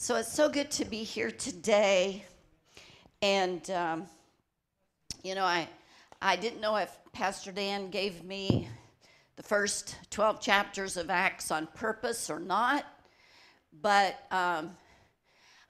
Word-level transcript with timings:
So 0.00 0.14
it's 0.14 0.32
so 0.32 0.48
good 0.48 0.70
to 0.70 0.84
be 0.84 1.02
here 1.02 1.32
today. 1.32 2.24
And, 3.20 3.68
um, 3.72 4.06
you 5.24 5.34
know, 5.34 5.42
I, 5.42 5.68
I 6.22 6.36
didn't 6.36 6.60
know 6.60 6.76
if 6.76 6.96
Pastor 7.12 7.50
Dan 7.50 7.90
gave 7.90 8.22
me 8.22 8.68
the 9.34 9.42
first 9.42 9.96
12 10.10 10.40
chapters 10.40 10.96
of 10.96 11.10
Acts 11.10 11.50
on 11.50 11.66
purpose 11.74 12.30
or 12.30 12.38
not, 12.38 12.86
but 13.82 14.24
um, 14.30 14.70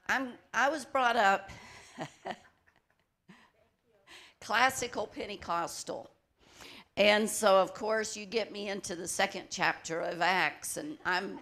I'm, 0.07 0.33
I 0.53 0.69
was 0.69 0.85
brought 0.85 1.15
up 1.15 1.49
classical 4.41 5.07
Pentecostal. 5.07 6.07
And 6.97 7.27
so, 7.27 7.57
of 7.57 7.73
course, 7.73 8.15
you 8.15 8.27
get 8.27 8.51
me 8.51 8.69
into 8.69 8.95
the 8.95 9.07
second 9.07 9.45
chapter 9.49 9.99
of 10.01 10.21
Acts, 10.21 10.77
and 10.77 10.99
I'm 11.03 11.39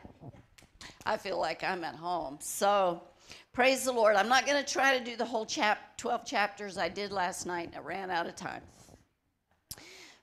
I 1.07 1.15
feel 1.15 1.39
like 1.39 1.63
I'm 1.63 1.85
at 1.85 1.95
home. 1.95 2.37
So 2.41 3.01
praise 3.53 3.85
the 3.85 3.93
Lord. 3.93 4.17
I'm 4.17 4.27
not 4.27 4.45
going 4.45 4.61
to 4.61 4.73
try 4.73 4.97
to 4.97 5.03
do 5.03 5.15
the 5.15 5.23
whole 5.23 5.45
chap 5.45 5.97
12 5.97 6.25
chapters 6.25 6.77
I 6.77 6.89
did 6.89 7.13
last 7.13 7.45
night. 7.45 7.73
I 7.77 7.79
ran 7.79 8.11
out 8.11 8.27
of 8.27 8.35
time. 8.35 8.61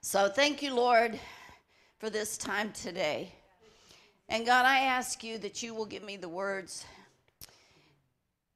So 0.02 0.28
thank 0.28 0.62
you, 0.62 0.74
Lord, 0.74 1.18
for 1.98 2.10
this 2.10 2.36
time 2.36 2.70
today. 2.72 3.32
And 4.28 4.44
God, 4.44 4.66
I 4.66 4.80
ask 4.80 5.24
you 5.24 5.38
that 5.38 5.62
you 5.62 5.72
will 5.72 5.86
give 5.86 6.04
me 6.04 6.18
the 6.18 6.28
words 6.28 6.84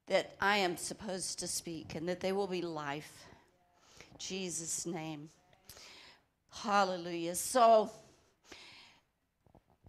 that 0.05 0.35
I 0.39 0.57
am 0.57 0.77
supposed 0.77 1.39
to 1.39 1.47
speak 1.47 1.95
and 1.95 2.07
that 2.09 2.19
they 2.19 2.31
will 2.31 2.47
be 2.47 2.61
life. 2.61 3.25
Jesus' 4.19 4.85
name. 4.85 5.29
Hallelujah. 6.51 7.33
So, 7.33 7.89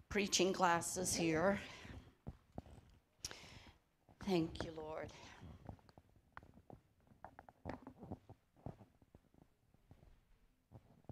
preaching 0.09 0.55
classes 0.55 1.15
here. 1.15 1.61
Thank 4.31 4.63
you, 4.63 4.71
Lord. 4.77 5.09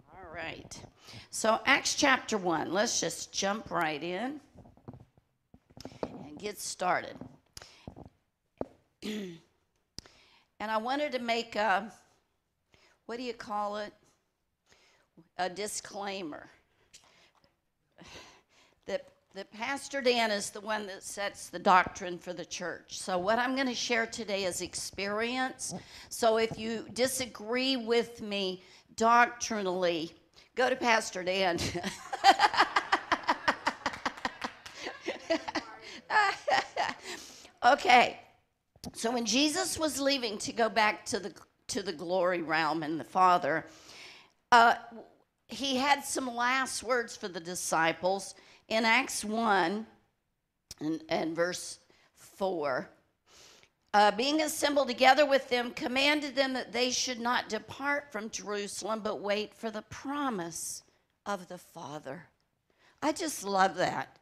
All 0.08 0.32
right. 0.32 0.80
So, 1.30 1.58
Acts 1.66 1.96
chapter 1.96 2.38
1, 2.38 2.72
let's 2.72 3.00
just 3.00 3.32
jump 3.32 3.72
right 3.72 4.00
in 4.00 4.40
and 6.00 6.38
get 6.38 6.60
started. 6.60 7.16
and 9.02 9.40
I 10.60 10.76
wanted 10.76 11.10
to 11.10 11.18
make 11.18 11.56
a, 11.56 11.92
what 13.06 13.16
do 13.16 13.24
you 13.24 13.34
call 13.34 13.78
it? 13.78 13.92
A 15.38 15.50
disclaimer 15.50 16.48
that 19.38 19.50
Pastor 19.52 20.00
Dan 20.00 20.32
is 20.32 20.50
the 20.50 20.60
one 20.60 20.88
that 20.88 21.04
sets 21.04 21.48
the 21.48 21.60
doctrine 21.60 22.18
for 22.18 22.32
the 22.32 22.44
church. 22.44 22.98
So, 22.98 23.16
what 23.16 23.38
I'm 23.38 23.54
going 23.54 23.68
to 23.68 23.74
share 23.74 24.04
today 24.04 24.42
is 24.42 24.62
experience. 24.62 25.72
So, 26.08 26.38
if 26.38 26.58
you 26.58 26.84
disagree 26.92 27.76
with 27.76 28.20
me 28.20 28.64
doctrinally, 28.96 30.12
go 30.56 30.68
to 30.68 30.74
Pastor 30.74 31.22
Dan. 31.22 31.60
okay. 37.64 38.18
So, 38.92 39.12
when 39.12 39.24
Jesus 39.24 39.78
was 39.78 40.00
leaving 40.00 40.36
to 40.38 40.52
go 40.52 40.68
back 40.68 41.06
to 41.06 41.20
the 41.20 41.32
to 41.68 41.80
the 41.80 41.92
glory 41.92 42.42
realm 42.42 42.82
and 42.82 42.98
the 42.98 43.04
Father, 43.04 43.66
uh, 44.50 44.74
he 45.46 45.76
had 45.76 46.04
some 46.04 46.26
last 46.26 46.82
words 46.82 47.16
for 47.16 47.28
the 47.28 47.38
disciples 47.38 48.34
in 48.68 48.84
Acts 48.84 49.24
1 49.24 49.86
and, 50.80 51.02
and 51.08 51.34
verse 51.34 51.78
4, 52.14 52.88
uh, 53.94 54.10
being 54.12 54.42
assembled 54.42 54.88
together 54.88 55.26
with 55.26 55.48
them, 55.48 55.72
commanded 55.72 56.36
them 56.36 56.52
that 56.52 56.72
they 56.72 56.90
should 56.90 57.18
not 57.18 57.48
depart 57.48 58.12
from 58.12 58.30
Jerusalem, 58.30 59.00
but 59.02 59.20
wait 59.20 59.54
for 59.54 59.70
the 59.70 59.82
promise 59.82 60.82
of 61.24 61.48
the 61.48 61.58
Father. 61.58 62.26
I 63.02 63.12
just 63.12 63.44
love 63.44 63.76
that. 63.76 64.18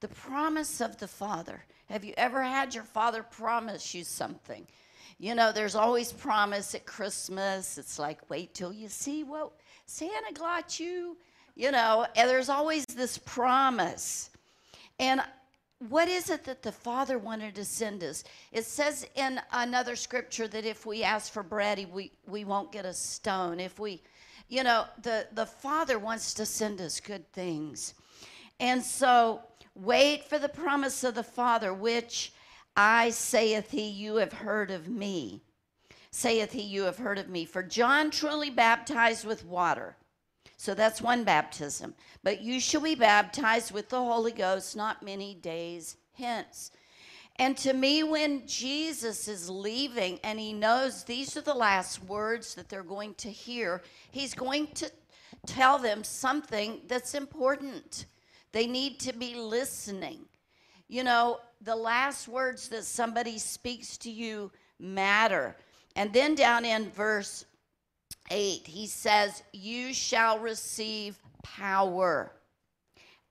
The 0.00 0.08
promise 0.08 0.80
of 0.80 0.98
the 0.98 1.08
Father. 1.08 1.64
Have 1.88 2.04
you 2.04 2.14
ever 2.16 2.42
had 2.42 2.74
your 2.74 2.84
Father 2.84 3.22
promise 3.22 3.94
you 3.94 4.02
something? 4.02 4.66
You 5.18 5.34
know, 5.34 5.52
there's 5.52 5.74
always 5.74 6.10
promise 6.10 6.74
at 6.74 6.86
Christmas. 6.86 7.78
It's 7.78 7.98
like, 7.98 8.28
wait 8.30 8.54
till 8.54 8.72
you 8.72 8.88
see 8.88 9.22
what 9.22 9.52
Santa 9.86 10.32
got 10.34 10.80
you 10.80 11.16
you 11.54 11.70
know, 11.70 12.06
and 12.16 12.28
there's 12.28 12.48
always 12.48 12.86
this 12.86 13.18
promise. 13.18 14.30
And 14.98 15.22
what 15.88 16.08
is 16.08 16.30
it 16.30 16.44
that 16.44 16.62
the 16.62 16.72
Father 16.72 17.18
wanted 17.18 17.54
to 17.56 17.64
send 17.64 18.04
us? 18.04 18.24
It 18.52 18.64
says 18.64 19.06
in 19.14 19.40
another 19.52 19.96
scripture 19.96 20.48
that 20.48 20.64
if 20.64 20.86
we 20.86 21.02
ask 21.02 21.32
for 21.32 21.42
bread, 21.42 21.86
we, 21.92 22.12
we 22.26 22.44
won't 22.44 22.72
get 22.72 22.84
a 22.84 22.94
stone. 22.94 23.58
If 23.58 23.78
we, 23.78 24.02
you 24.48 24.62
know, 24.62 24.84
the, 25.02 25.26
the 25.32 25.46
Father 25.46 25.98
wants 25.98 26.34
to 26.34 26.46
send 26.46 26.80
us 26.80 27.00
good 27.00 27.30
things. 27.32 27.94
And 28.60 28.82
so 28.82 29.40
wait 29.74 30.24
for 30.24 30.38
the 30.38 30.48
promise 30.48 31.02
of 31.04 31.14
the 31.14 31.22
Father, 31.22 31.74
which 31.74 32.32
I 32.76 33.10
saith 33.10 33.70
he, 33.70 33.88
you 33.88 34.16
have 34.16 34.32
heard 34.32 34.70
of 34.70 34.88
me. 34.88 35.42
Saith 36.10 36.52
he, 36.52 36.62
you 36.62 36.84
have 36.84 36.98
heard 36.98 37.18
of 37.18 37.28
me. 37.28 37.44
For 37.44 37.62
John 37.62 38.10
truly 38.10 38.50
baptized 38.50 39.26
with 39.26 39.44
water 39.44 39.96
so 40.62 40.74
that's 40.74 41.02
one 41.02 41.24
baptism. 41.24 41.92
But 42.22 42.40
you 42.40 42.60
shall 42.60 42.82
be 42.82 42.94
baptized 42.94 43.72
with 43.72 43.88
the 43.88 43.98
Holy 43.98 44.30
Ghost 44.30 44.76
not 44.76 45.02
many 45.02 45.34
days 45.34 45.96
hence. 46.12 46.70
And 47.34 47.56
to 47.56 47.72
me, 47.72 48.04
when 48.04 48.46
Jesus 48.46 49.26
is 49.26 49.50
leaving 49.50 50.20
and 50.22 50.38
he 50.38 50.52
knows 50.52 51.02
these 51.02 51.36
are 51.36 51.40
the 51.40 51.52
last 51.52 52.04
words 52.04 52.54
that 52.54 52.68
they're 52.68 52.84
going 52.84 53.14
to 53.14 53.28
hear, 53.28 53.82
he's 54.12 54.34
going 54.34 54.68
to 54.74 54.88
tell 55.46 55.78
them 55.78 56.04
something 56.04 56.82
that's 56.86 57.16
important. 57.16 58.06
They 58.52 58.68
need 58.68 59.00
to 59.00 59.12
be 59.12 59.34
listening. 59.34 60.20
You 60.86 61.02
know, 61.02 61.40
the 61.60 61.74
last 61.74 62.28
words 62.28 62.68
that 62.68 62.84
somebody 62.84 63.40
speaks 63.40 63.98
to 63.98 64.12
you 64.12 64.52
matter. 64.78 65.56
And 65.96 66.12
then 66.12 66.36
down 66.36 66.64
in 66.64 66.88
verse 66.90 67.46
8, 68.30 68.66
he 68.66 68.86
says, 68.86 69.42
You 69.52 69.92
shall 69.92 70.38
receive 70.38 71.18
power. 71.42 72.32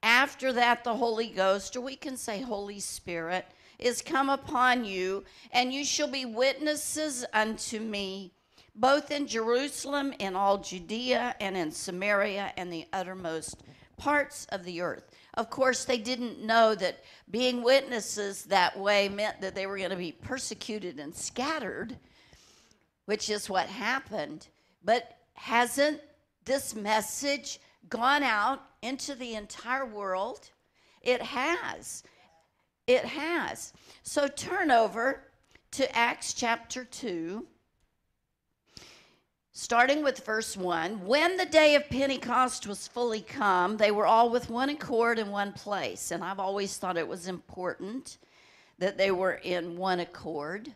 After 0.04 0.52
that, 0.54 0.84
the 0.84 0.96
Holy 0.96 1.28
Ghost, 1.28 1.76
or 1.76 1.82
we 1.82 1.96
can 1.96 2.18
say 2.18 2.42
Holy 2.42 2.80
Spirit, 2.80 3.46
is 3.78 4.02
come 4.02 4.30
upon 4.30 4.86
you, 4.86 5.24
and 5.52 5.74
you 5.74 5.84
shall 5.84 6.08
be 6.08 6.26
witnesses 6.26 7.26
unto 7.34 7.80
me, 7.80 8.32
both 8.76 9.12
in 9.12 9.28
Jerusalem, 9.28 10.14
in 10.20 10.36
all 10.36 10.60
Judea, 10.60 11.36
and 11.40 11.58
in 11.58 11.72
Samaria, 11.72 12.54
and 12.58 12.72
the 12.72 12.86
uttermost 12.94 13.64
parts 13.98 14.46
of 14.52 14.64
the 14.64 14.82
earth. 14.82 15.04
Of 15.36 15.50
course, 15.50 15.86
they 15.86 15.98
didn't 15.98 16.44
know 16.44 16.76
that 16.76 17.04
being 17.30 17.64
witnesses 17.64 18.44
that 18.46 18.78
way 18.78 19.08
meant 19.08 19.42
that 19.42 19.56
they 19.56 19.66
were 19.66 19.78
going 19.78 19.92
to 19.92 19.96
be 19.96 20.12
persecuted 20.12 21.00
and 21.00 21.16
scattered, 21.16 21.98
which 23.06 23.30
is 23.30 23.50
what 23.50 23.68
happened. 23.68 24.48
But 24.84 25.18
hasn't 25.34 26.02
this 26.46 26.76
message 26.76 27.60
gone 27.90 28.24
out 28.24 28.62
into 28.82 29.16
the 29.16 29.36
entire 29.36 29.86
world? 29.86 30.50
It 31.02 31.22
has. 31.22 32.04
It 32.88 33.06
has. 33.06 33.74
So 34.04 34.28
turn 34.28 34.72
over 34.72 35.24
to 35.72 35.96
Acts 35.96 36.34
chapter 36.34 36.84
2, 36.84 37.46
starting 39.54 40.04
with 40.04 40.26
verse 40.26 40.58
1. 40.58 41.06
When 41.06 41.38
the 41.38 41.46
day 41.46 41.76
of 41.76 41.90
Pentecost 41.90 42.68
was 42.68 42.88
fully 42.88 43.22
come, 43.22 43.78
they 43.78 43.92
were 43.92 44.06
all 44.06 44.30
with 44.30 44.50
one 44.50 44.70
accord 44.70 45.20
in 45.20 45.30
one 45.30 45.54
place. 45.54 46.12
And 46.12 46.24
I've 46.24 46.40
always 46.40 46.78
thought 46.78 46.98
it 46.98 47.08
was 47.08 47.28
important 47.28 48.18
that 48.80 48.98
they 48.98 49.12
were 49.12 49.34
in 49.44 49.78
one 49.78 50.00
accord. 50.00 50.74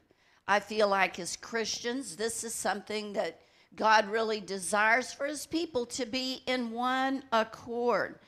I 0.47 0.59
feel 0.59 0.87
like 0.87 1.19
as 1.19 1.35
Christians, 1.35 2.15
this 2.15 2.43
is 2.43 2.53
something 2.53 3.13
that 3.13 3.41
God 3.75 4.07
really 4.07 4.39
desires 4.39 5.13
for 5.13 5.25
his 5.25 5.45
people 5.45 5.85
to 5.87 6.05
be 6.05 6.41
in 6.45 6.71
one 6.71 7.23
accord. 7.31 8.19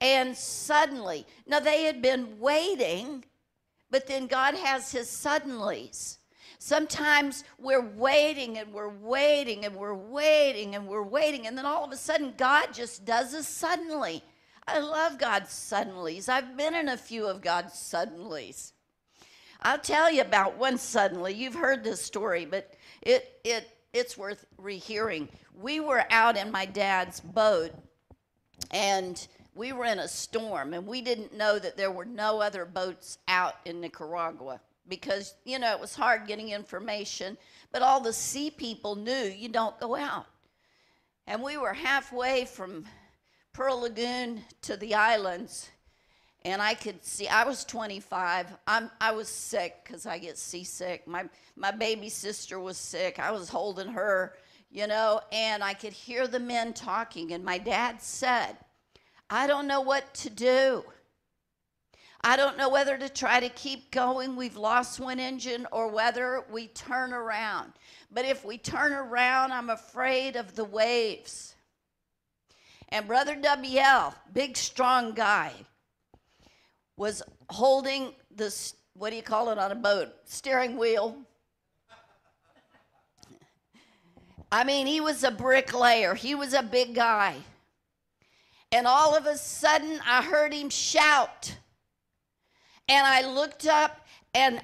And 0.00 0.36
suddenly, 0.36 1.26
now 1.46 1.60
they 1.60 1.84
had 1.84 2.02
been 2.02 2.38
waiting, 2.38 3.24
but 3.90 4.06
then 4.06 4.26
God 4.26 4.54
has 4.54 4.92
his 4.92 5.08
suddenlies. 5.08 6.18
Sometimes 6.58 7.44
we're 7.58 7.86
waiting 7.86 8.58
and 8.58 8.72
we're 8.72 8.88
waiting 8.88 9.64
and 9.64 9.74
we're 9.74 9.94
waiting 9.94 10.74
and 10.74 10.86
we're 10.86 11.02
waiting, 11.02 11.46
and 11.46 11.56
then 11.56 11.66
all 11.66 11.84
of 11.84 11.92
a 11.92 11.96
sudden, 11.96 12.34
God 12.36 12.68
just 12.72 13.04
does 13.04 13.34
a 13.34 13.42
suddenly. 13.42 14.22
I 14.66 14.80
love 14.80 15.18
God's 15.18 15.50
suddenlies. 15.50 16.28
I've 16.28 16.56
been 16.56 16.74
in 16.74 16.88
a 16.88 16.96
few 16.96 17.26
of 17.26 17.40
God's 17.40 17.74
suddenlies. 17.74 18.72
I'll 19.62 19.78
tell 19.78 20.10
you 20.10 20.20
about 20.20 20.58
one 20.58 20.78
suddenly. 20.78 21.34
You've 21.34 21.54
heard 21.54 21.84
this 21.84 22.02
story, 22.02 22.44
but 22.44 22.74
it 23.02 23.40
it 23.44 23.75
it's 23.96 24.16
worth 24.18 24.44
rehearing. 24.58 25.28
We 25.60 25.80
were 25.80 26.04
out 26.10 26.36
in 26.36 26.50
my 26.50 26.66
dad's 26.66 27.20
boat 27.20 27.72
and 28.70 29.26
we 29.54 29.72
were 29.72 29.86
in 29.86 29.98
a 29.98 30.08
storm 30.08 30.74
and 30.74 30.86
we 30.86 31.00
didn't 31.00 31.36
know 31.36 31.58
that 31.58 31.76
there 31.76 31.90
were 31.90 32.04
no 32.04 32.40
other 32.40 32.64
boats 32.64 33.18
out 33.28 33.54
in 33.64 33.80
Nicaragua. 33.80 34.60
because, 34.88 35.34
you 35.44 35.58
know, 35.58 35.72
it 35.72 35.80
was 35.80 35.94
hard 35.94 36.26
getting 36.26 36.50
information. 36.50 37.36
But 37.72 37.82
all 37.82 38.00
the 38.00 38.12
sea 38.12 38.50
people 38.50 38.94
knew 38.94 39.24
you 39.36 39.48
don't 39.48 39.78
go 39.80 39.96
out. 39.96 40.26
And 41.26 41.42
we 41.42 41.56
were 41.56 41.74
halfway 41.74 42.44
from 42.44 42.84
Pearl 43.52 43.80
Lagoon 43.80 44.42
to 44.62 44.76
the 44.76 44.94
islands. 44.94 45.70
And 46.46 46.62
I 46.62 46.74
could 46.74 47.04
see, 47.04 47.26
I 47.26 47.42
was 47.42 47.64
25. 47.64 48.56
I'm, 48.68 48.88
I 49.00 49.10
was 49.10 49.28
sick 49.28 49.82
because 49.82 50.06
I 50.06 50.18
get 50.18 50.38
seasick. 50.38 51.04
My, 51.04 51.24
my 51.56 51.72
baby 51.72 52.08
sister 52.08 52.60
was 52.60 52.76
sick. 52.76 53.18
I 53.18 53.32
was 53.32 53.48
holding 53.48 53.88
her, 53.88 54.36
you 54.70 54.86
know, 54.86 55.20
and 55.32 55.64
I 55.64 55.74
could 55.74 55.92
hear 55.92 56.28
the 56.28 56.38
men 56.38 56.72
talking. 56.72 57.32
And 57.32 57.44
my 57.44 57.58
dad 57.58 58.00
said, 58.00 58.56
I 59.28 59.48
don't 59.48 59.66
know 59.66 59.80
what 59.80 60.14
to 60.14 60.30
do. 60.30 60.84
I 62.20 62.36
don't 62.36 62.56
know 62.56 62.68
whether 62.68 62.96
to 62.96 63.08
try 63.08 63.40
to 63.40 63.48
keep 63.48 63.90
going. 63.90 64.36
We've 64.36 64.56
lost 64.56 65.00
one 65.00 65.18
engine 65.18 65.66
or 65.72 65.88
whether 65.88 66.44
we 66.48 66.68
turn 66.68 67.12
around. 67.12 67.72
But 68.12 68.24
if 68.24 68.44
we 68.44 68.56
turn 68.56 68.92
around, 68.92 69.50
I'm 69.50 69.70
afraid 69.70 70.36
of 70.36 70.54
the 70.54 70.64
waves. 70.64 71.56
And 72.90 73.08
Brother 73.08 73.34
WL, 73.34 74.14
big, 74.32 74.56
strong 74.56 75.12
guy, 75.12 75.52
was 76.96 77.22
holding 77.50 78.14
this, 78.34 78.74
what 78.94 79.10
do 79.10 79.16
you 79.16 79.22
call 79.22 79.50
it 79.50 79.58
on 79.58 79.72
a 79.72 79.76
boat? 79.76 80.12
Steering 80.24 80.76
wheel. 80.76 81.16
I 84.50 84.64
mean, 84.64 84.86
he 84.86 85.00
was 85.00 85.24
a 85.24 85.30
bricklayer, 85.30 86.14
he 86.14 86.34
was 86.34 86.54
a 86.54 86.62
big 86.62 86.94
guy. 86.94 87.34
And 88.72 88.86
all 88.86 89.14
of 89.16 89.26
a 89.26 89.36
sudden, 89.36 90.00
I 90.06 90.22
heard 90.22 90.52
him 90.52 90.70
shout. 90.70 91.56
And 92.88 93.06
I 93.06 93.22
looked 93.22 93.66
up 93.66 94.06
and 94.34 94.60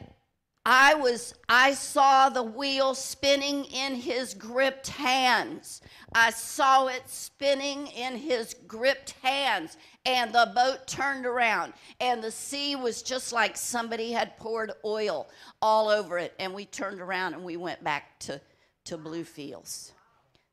I 0.65 0.95
was 0.95 1.35
I 1.49 1.75
saw 1.75 2.29
the 2.29 2.43
wheel 2.43 2.95
spinning 2.95 3.65
in 3.65 3.97
his 3.97 4.35
gripped 4.35 4.89
hands. 4.89 5.81
I 6.15 6.31
saw 6.31 6.89
it 6.89 7.09
spinning 7.09 7.87
in 7.89 8.17
his 8.17 8.55
gripped 8.67 9.13
hands 9.23 9.77
and 10.05 10.33
the 10.33 10.53
boat 10.55 10.87
turned 10.87 11.27
around 11.27 11.73
and 12.01 12.23
the 12.23 12.31
sea 12.31 12.77
was 12.77 13.03
just 13.03 13.33
like 13.33 13.57
somebody 13.57 14.13
had 14.13 14.37
poured 14.37 14.73
oil 14.85 15.29
all 15.61 15.89
over 15.89 16.19
it 16.19 16.35
and 16.39 16.53
we 16.53 16.67
turned 16.67 17.01
around 17.01 17.35
and 17.35 17.45
we 17.45 17.57
went 17.57 17.83
back 17.83 18.19
to 18.21 18.41
to 18.85 18.99
Bluefields. 18.99 19.93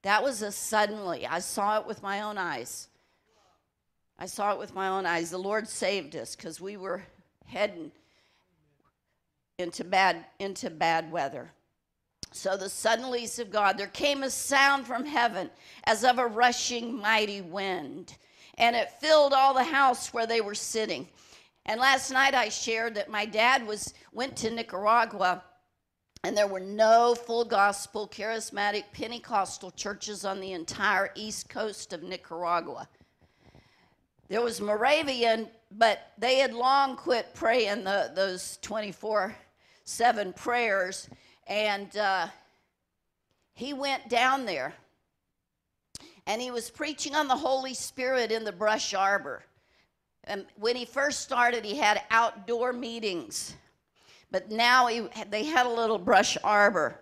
That 0.03 0.23
was 0.23 0.41
a 0.41 0.51
suddenly. 0.51 1.25
I 1.25 1.39
saw 1.39 1.79
it 1.79 1.87
with 1.87 2.03
my 2.03 2.21
own 2.21 2.37
eyes. 2.37 2.87
I 4.17 4.27
saw 4.27 4.53
it 4.53 4.59
with 4.59 4.73
my 4.73 4.87
own 4.87 5.05
eyes. 5.05 5.31
The 5.31 5.39
Lord 5.39 5.67
saved 5.67 6.15
us 6.15 6.35
cuz 6.35 6.61
we 6.61 6.77
were 6.77 7.03
heading 7.45 7.91
into 9.57 9.83
bad 9.83 10.25
into 10.37 10.69
bad 10.69 11.11
weather. 11.11 11.51
So 12.31 12.55
the 12.55 12.65
suddenlies 12.65 13.39
of 13.39 13.51
God, 13.51 13.77
there 13.77 13.87
came 13.87 14.23
a 14.23 14.29
sound 14.29 14.85
from 14.85 15.05
heaven 15.05 15.49
as 15.85 16.03
of 16.03 16.19
a 16.19 16.27
rushing 16.27 16.95
mighty 16.97 17.41
wind, 17.41 18.15
and 18.57 18.75
it 18.75 18.91
filled 19.01 19.33
all 19.33 19.53
the 19.53 19.63
house 19.63 20.13
where 20.13 20.27
they 20.27 20.41
were 20.41 20.55
sitting. 20.55 21.07
And 21.65 21.81
last 21.81 22.11
night 22.11 22.35
I 22.35 22.49
shared 22.49 22.95
that 22.95 23.09
my 23.09 23.25
dad 23.25 23.65
was 23.65 23.93
went 24.13 24.35
to 24.37 24.51
Nicaragua 24.51 25.43
and 26.23 26.35
there 26.35 26.47
were 26.47 26.59
no 26.59 27.15
full 27.15 27.45
gospel 27.45 28.07
charismatic 28.07 28.83
Pentecostal 28.91 29.71
churches 29.71 30.25
on 30.25 30.41
the 30.41 30.51
entire 30.51 31.11
east 31.15 31.47
coast 31.47 31.93
of 31.93 32.03
Nicaragua. 32.03 32.89
There 34.27 34.41
was 34.41 34.59
Moravian, 34.59 35.47
but 35.71 36.11
they 36.17 36.39
had 36.39 36.53
long 36.53 36.97
quit 36.97 37.33
praying 37.33 37.85
the, 37.85 38.11
those 38.13 38.57
24 38.61 39.35
7 39.85 40.33
prayers. 40.33 41.09
And 41.49 41.97
uh, 41.97 42.27
he 43.53 43.73
went 43.73 44.07
down 44.07 44.45
there 44.45 44.73
and 46.27 46.39
he 46.39 46.51
was 46.51 46.69
preaching 46.69 47.15
on 47.15 47.27
the 47.27 47.35
Holy 47.35 47.73
Spirit 47.73 48.31
in 48.31 48.43
the 48.43 48.51
brush 48.51 48.93
arbor. 48.93 49.43
And 50.25 50.45
when 50.59 50.75
he 50.75 50.85
first 50.85 51.21
started, 51.21 51.65
he 51.65 51.75
had 51.75 52.03
outdoor 52.11 52.71
meetings, 52.71 53.55
but 54.29 54.51
now 54.51 54.85
he, 54.85 55.07
they 55.31 55.43
had 55.43 55.65
a 55.65 55.69
little 55.69 55.97
brush 55.97 56.37
arbor. 56.43 56.99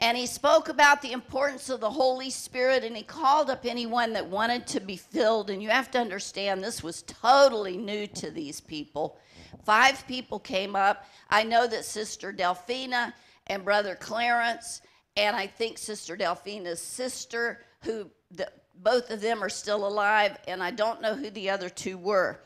And 0.00 0.16
he 0.16 0.26
spoke 0.26 0.70
about 0.70 1.02
the 1.02 1.12
importance 1.12 1.68
of 1.68 1.80
the 1.80 1.90
Holy 1.90 2.30
Spirit 2.30 2.84
and 2.84 2.96
he 2.96 3.02
called 3.02 3.50
up 3.50 3.66
anyone 3.66 4.14
that 4.14 4.26
wanted 4.26 4.66
to 4.68 4.80
be 4.80 4.96
filled. 4.96 5.50
And 5.50 5.62
you 5.62 5.68
have 5.68 5.90
to 5.90 6.00
understand, 6.00 6.64
this 6.64 6.82
was 6.82 7.02
totally 7.02 7.76
new 7.76 8.06
to 8.08 8.30
these 8.30 8.60
people. 8.60 9.18
Five 9.64 10.06
people 10.08 10.38
came 10.38 10.74
up. 10.74 11.04
I 11.28 11.44
know 11.44 11.66
that 11.66 11.84
Sister 11.84 12.32
Delphina 12.32 13.12
and 13.46 13.64
Brother 13.64 13.94
Clarence, 13.94 14.82
and 15.16 15.36
I 15.36 15.46
think 15.46 15.78
Sister 15.78 16.16
Delphina's 16.16 16.80
sister, 16.80 17.60
who 17.82 18.10
the, 18.30 18.50
both 18.82 19.10
of 19.10 19.20
them 19.20 19.42
are 19.42 19.48
still 19.48 19.86
alive, 19.86 20.36
and 20.48 20.62
I 20.62 20.70
don't 20.70 21.02
know 21.02 21.14
who 21.14 21.30
the 21.30 21.50
other 21.50 21.68
two 21.68 21.96
were. 21.96 22.40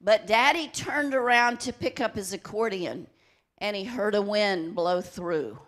But 0.00 0.26
Daddy 0.26 0.68
turned 0.68 1.14
around 1.14 1.60
to 1.60 1.72
pick 1.72 2.00
up 2.00 2.16
his 2.16 2.32
accordion, 2.32 3.06
and 3.58 3.76
he 3.76 3.84
heard 3.84 4.14
a 4.14 4.22
wind 4.22 4.74
blow 4.74 5.00
through. 5.00 5.58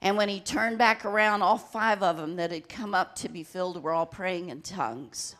And 0.00 0.16
when 0.16 0.28
he 0.28 0.40
turned 0.40 0.78
back 0.78 1.04
around, 1.04 1.42
all 1.42 1.58
five 1.58 2.02
of 2.02 2.16
them 2.16 2.36
that 2.36 2.50
had 2.50 2.68
come 2.68 2.94
up 2.94 3.14
to 3.16 3.28
be 3.28 3.42
filled 3.42 3.82
were 3.82 3.92
all 3.92 4.06
praying 4.06 4.50
in 4.50 4.62
tongues. 4.62 5.36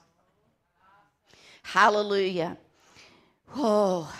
Hallelujah. 1.63 2.59
Oh, 3.57 4.15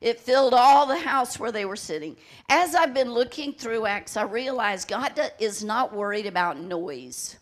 it 0.00 0.20
filled 0.20 0.54
all 0.54 0.86
the 0.86 0.98
house 0.98 1.38
where 1.38 1.52
they 1.52 1.64
were 1.64 1.76
sitting. 1.76 2.16
As 2.48 2.74
I've 2.74 2.94
been 2.94 3.12
looking 3.12 3.52
through 3.52 3.86
Acts, 3.86 4.16
I 4.16 4.22
realized 4.22 4.88
God 4.88 5.18
is 5.38 5.64
not 5.64 5.94
worried 5.94 6.26
about 6.26 6.60
noise. 6.60 7.36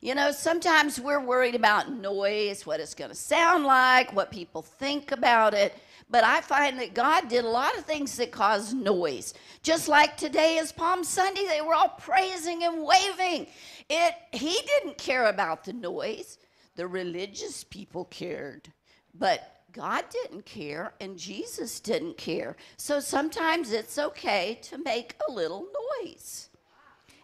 You 0.00 0.14
know, 0.14 0.30
sometimes 0.30 1.00
we're 1.00 1.24
worried 1.24 1.54
about 1.54 1.90
noise, 1.90 2.66
what 2.66 2.80
it's 2.80 2.94
going 2.94 3.10
to 3.10 3.16
sound 3.16 3.64
like, 3.64 4.14
what 4.14 4.30
people 4.30 4.62
think 4.62 5.10
about 5.10 5.54
it. 5.54 5.74
But 6.08 6.22
I 6.22 6.40
find 6.40 6.78
that 6.78 6.94
God 6.94 7.28
did 7.28 7.44
a 7.44 7.48
lot 7.48 7.76
of 7.76 7.84
things 7.84 8.16
that 8.16 8.30
caused 8.30 8.76
noise. 8.76 9.34
Just 9.62 9.88
like 9.88 10.16
today 10.16 10.58
is 10.58 10.70
Palm 10.70 11.02
Sunday, 11.02 11.46
they 11.48 11.60
were 11.60 11.74
all 11.74 11.88
praising 11.88 12.62
and 12.62 12.84
waving. 12.84 13.48
It 13.90 14.14
he 14.32 14.56
didn't 14.66 14.98
care 14.98 15.26
about 15.26 15.64
the 15.64 15.72
noise. 15.72 16.38
The 16.76 16.86
religious 16.86 17.64
people 17.64 18.04
cared. 18.04 18.72
But 19.14 19.55
God 19.76 20.04
didn't 20.10 20.46
care 20.46 20.94
and 21.02 21.18
Jesus 21.18 21.80
didn't 21.80 22.16
care. 22.16 22.56
So 22.78 22.98
sometimes 22.98 23.72
it's 23.72 23.98
okay 23.98 24.58
to 24.62 24.78
make 24.78 25.14
a 25.28 25.30
little 25.30 25.66
noise. 26.00 26.48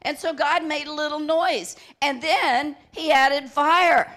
And 0.02 0.18
so 0.18 0.34
God 0.34 0.62
made 0.62 0.86
a 0.86 0.92
little 0.92 1.18
noise. 1.18 1.76
And 2.02 2.22
then 2.22 2.76
he 2.92 3.10
added 3.10 3.48
fire. 3.48 4.14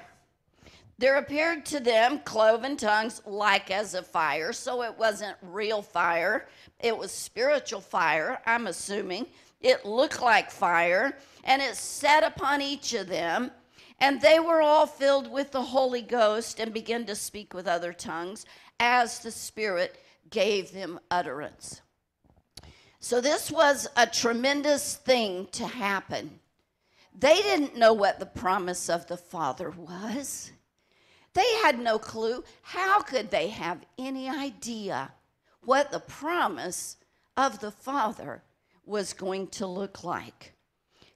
There 0.98 1.16
appeared 1.16 1.66
to 1.68 1.80
them 1.80 2.20
cloven 2.26 2.76
tongues 2.76 3.22
like 3.26 3.72
as 3.72 3.94
a 3.94 4.04
fire, 4.04 4.52
so 4.52 4.84
it 4.84 4.98
wasn't 4.98 5.38
real 5.42 5.82
fire. 5.82 6.48
It 6.80 6.98
was 6.98 7.12
spiritual 7.12 7.82
fire, 7.82 8.42
I'm 8.46 8.68
assuming. 8.68 9.28
It 9.62 9.86
looked 9.86 10.22
like 10.22 10.52
fire, 10.52 11.18
and 11.44 11.62
it 11.62 11.76
set 11.76 12.24
upon 12.24 12.62
each 12.62 12.94
of 12.94 13.08
them. 13.08 13.52
And 14.00 14.22
they 14.22 14.40
were 14.40 14.62
all 14.62 14.88
filled 14.88 15.32
with 15.32 15.52
the 15.52 15.62
Holy 15.62 16.02
Ghost 16.02 16.60
and 16.60 16.74
began 16.74 17.06
to 17.06 17.16
speak 17.16 17.54
with 17.54 17.68
other 17.68 17.94
tongues 17.94 18.46
as 18.80 19.20
the 19.20 19.32
Spirit 19.32 19.98
gave 20.30 20.72
them 20.72 21.00
utterance. 21.10 21.82
So, 23.00 23.22
this 23.22 23.52
was 23.52 23.88
a 23.96 24.08
tremendous 24.08 24.96
thing 24.96 25.48
to 25.54 25.68
happen. 25.68 26.40
They 27.18 27.36
didn't 27.36 27.78
know 27.78 27.94
what 27.94 28.20
the 28.20 28.26
promise 28.26 28.90
of 28.90 29.08
the 29.08 29.18
Father 29.18 29.70
was. 29.70 30.52
They 31.34 31.48
had 31.62 31.80
no 31.80 32.00
clue. 32.00 32.44
How 32.62 33.02
could 33.02 33.30
they 33.30 33.50
have 33.50 33.86
any 33.98 34.30
idea 34.30 35.12
what 35.64 35.92
the 35.92 36.00
promise 36.00 36.98
of 37.38 37.60
the 37.60 37.72
Father 37.72 38.42
was 38.86 39.14
going 39.14 39.48
to 39.50 39.68
look 39.68 40.04
like? 40.04 40.54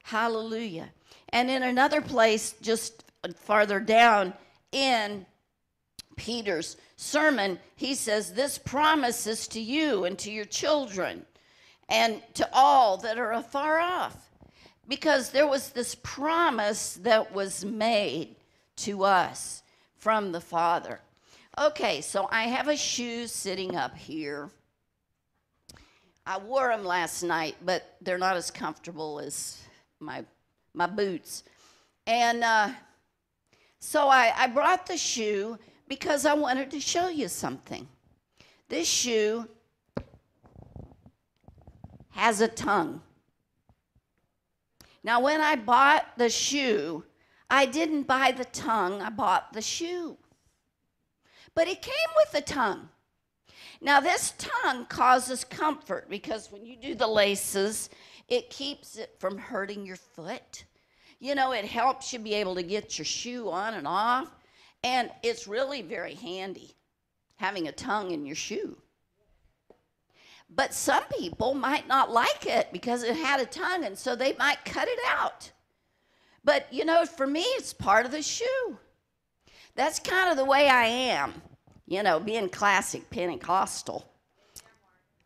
Hallelujah. 0.04 0.90
And 1.32 1.50
in 1.50 1.64
another 1.64 2.02
place, 2.02 2.56
just 2.62 3.04
farther 3.36 3.80
down 3.80 4.34
in 4.72 5.26
Peter's 6.16 6.78
sermon, 6.96 7.60
he 7.76 7.94
says, 7.96 8.34
This 8.34 8.58
promise 8.58 9.28
is 9.28 9.48
to 9.50 9.60
you 9.60 10.06
and 10.06 10.18
to 10.20 10.32
your 10.32 10.46
children 10.46 11.26
and 11.88 12.22
to 12.36 12.48
all 12.54 12.98
that 12.98 13.18
are 13.18 13.34
afar 13.34 13.80
off. 13.80 14.30
Because 14.88 15.30
there 15.30 15.48
was 15.48 15.70
this 15.70 15.96
promise 16.02 16.96
that 17.04 17.34
was 17.34 17.64
made 17.64 18.36
to 18.78 19.04
us 19.04 19.62
from 19.98 20.32
the 20.32 20.42
Father. 20.42 21.00
Okay, 21.58 22.02
so 22.02 22.28
I 22.32 22.44
have 22.44 22.68
a 22.68 22.78
shoe 22.78 23.28
sitting 23.28 23.76
up 23.76 23.96
here. 23.96 24.50
I 26.26 26.38
wore 26.38 26.70
them 26.70 26.86
last 26.86 27.24
night, 27.24 27.56
but 27.64 27.96
they're 28.02 28.18
not 28.18 28.38
as 28.38 28.50
comfortable 28.50 29.20
as 29.20 29.62
my 30.00 30.24
my 30.74 30.88
boots. 30.88 31.44
And 32.08 32.44
uh, 32.44 32.70
so 33.80 34.08
I, 34.08 34.34
I 34.36 34.48
brought 34.48 34.86
the 34.86 34.98
shoe 34.98 35.58
because 35.88 36.26
I 36.26 36.34
wanted 36.34 36.72
to 36.72 36.80
show 36.80 37.10
you 37.10 37.28
something. 37.28 37.88
This 38.68 38.88
shoe 38.88 39.48
has 42.12 42.42
a 42.42 42.48
tongue. 42.48 43.02
Now, 45.04 45.22
when 45.22 45.42
I 45.42 45.56
bought 45.56 46.06
the 46.18 46.30
shoe, 46.30 47.04
I 47.50 47.66
didn't 47.66 48.04
buy 48.04 48.32
the 48.32 48.46
tongue, 48.46 49.02
I 49.02 49.10
bought 49.10 49.54
the 49.54 49.62
shoe. 49.62 50.18
But 51.56 51.68
it 51.68 51.82
came 51.82 51.94
with 52.18 52.32
the 52.32 52.42
tongue. 52.42 52.90
Now, 53.82 54.02
this 54.02 54.34
tongue 54.38 54.86
causes 54.86 55.44
comfort 55.46 56.10
because 56.10 56.52
when 56.52 56.66
you 56.66 56.76
do 56.76 56.96
the 56.96 57.08
laces, 57.08 57.90
it 58.30 58.50
keeps 58.50 58.96
it 58.98 59.16
from 59.20 59.38
hurting 59.38 59.86
your 59.86 59.96
foot. 59.96 60.64
You 61.20 61.36
know, 61.36 61.52
it 61.52 61.66
helps 61.66 62.14
you 62.14 62.20
be 62.20 62.34
able 62.36 62.56
to 62.56 62.64
get 62.64 62.98
your 62.98 63.06
shoe 63.06 63.50
on 63.50 63.74
and 63.74 63.88
off. 63.88 64.30
And 64.84 65.12
it's 65.24 65.48
really 65.48 65.82
very 65.82 66.14
handy 66.14 66.76
having 67.36 67.68
a 67.68 67.72
tongue 67.72 68.12
in 68.12 68.26
your 68.26 68.36
shoe. 68.36 68.78
But 70.50 70.74
some 70.74 71.04
people 71.18 71.54
might 71.54 71.88
not 71.88 72.12
like 72.12 72.46
it 72.46 72.70
because 72.72 73.04
it 73.04 73.16
had 73.16 73.40
a 73.40 73.46
tongue, 73.46 73.84
and 73.86 73.98
so 73.98 74.16
they 74.16 74.34
might 74.34 74.66
cut 74.66 74.88
it 74.88 75.00
out. 75.08 75.52
But 76.44 76.72
you 76.72 76.86
know, 76.86 77.06
for 77.06 77.28
me, 77.28 77.42
it's 77.42 77.74
part 77.74 78.06
of 78.06 78.12
the 78.12 78.22
shoe. 78.22 78.78
That's 79.76 80.00
kind 80.00 80.32
of 80.32 80.38
the 80.38 80.46
way 80.46 80.68
I 80.68 80.86
am, 80.86 81.42
you 81.86 82.02
know, 82.02 82.20
being 82.20 82.50
classic 82.50 83.10
Pentecostal. 83.10 84.12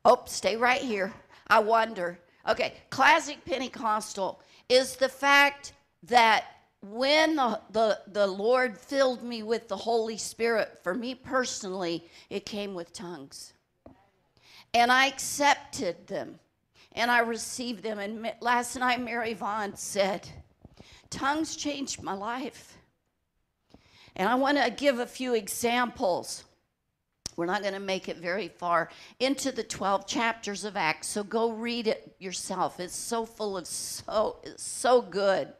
Oh, 0.03 0.23
stay 0.25 0.57
right 0.57 0.81
here. 0.81 1.13
I 1.47 1.59
wonder. 1.59 2.19
Okay, 2.47 2.73
classic 2.89 3.43
Pentecostal 3.45 4.41
is 4.69 4.95
the 4.95 5.09
fact 5.09 5.73
that 6.03 6.45
when 6.81 7.37
the, 7.37 7.61
the, 7.71 7.99
the 8.07 8.27
Lord 8.27 8.77
filled 8.77 9.23
me 9.23 9.43
with 9.43 9.69
the 9.69 9.77
Holy 9.77 10.17
Spirit, 10.17 10.79
for 10.83 10.93
me 10.93 11.15
personally, 11.15 12.03
it 12.29 12.45
came 12.45 12.73
with 12.73 12.91
tongues. 12.91 13.53
And 14.73 14.91
I 14.91 15.07
accepted 15.07 16.07
them 16.07 16.39
and 16.91 17.09
I 17.09 17.19
received 17.19 17.83
them. 17.83 17.99
And 17.99 18.31
last 18.41 18.75
night, 18.75 19.01
Mary 19.01 19.33
Vaughn 19.33 19.75
said, 19.75 20.27
Tongues 21.09 21.55
changed 21.55 22.01
my 22.01 22.13
life. 22.13 22.77
And 24.15 24.27
I 24.27 24.35
want 24.35 24.57
to 24.57 24.69
give 24.69 24.99
a 24.99 25.05
few 25.05 25.33
examples. 25.33 26.43
We're 27.35 27.45
not 27.45 27.61
going 27.61 27.73
to 27.73 27.79
make 27.79 28.09
it 28.09 28.17
very 28.17 28.47
far 28.47 28.89
into 29.19 29.51
the 29.51 29.63
12 29.63 30.07
chapters 30.07 30.65
of 30.65 30.77
Acts, 30.77 31.07
so 31.07 31.23
go 31.23 31.51
read 31.51 31.87
it 31.87 32.15
yourself. 32.19 32.79
It's 32.79 32.95
so 32.95 33.25
full 33.25 33.57
of 33.57 33.67
so 33.67 34.39
so 34.57 35.01
good. 35.01 35.53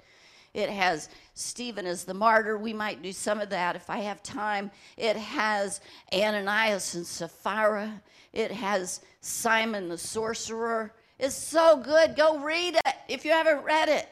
It 0.54 0.70
has 0.70 1.10
Stephen 1.34 1.88
as 1.88 2.04
the 2.04 2.14
martyr. 2.14 2.58
We 2.58 2.74
might 2.74 3.02
do 3.02 3.12
some 3.12 3.40
of 3.40 3.50
that 3.50 3.76
if 3.76 3.90
I 3.90 3.98
have 4.00 4.22
time. 4.22 4.70
It 4.98 5.16
has 5.16 5.82
Ananias 6.14 6.94
and 6.94 7.08
Sapphira. 7.08 8.02
It 8.34 8.52
has 8.52 9.02
Simon 9.22 9.90
the 9.90 9.98
sorcerer. 9.98 10.94
It's 11.20 11.36
so 11.36 11.78
good. 11.78 12.16
Go 12.16 12.40
read 12.40 12.76
it 12.76 12.96
if 13.08 13.26
you 13.26 13.32
haven't 13.32 13.64
read 13.64 13.90
it. 13.90 14.08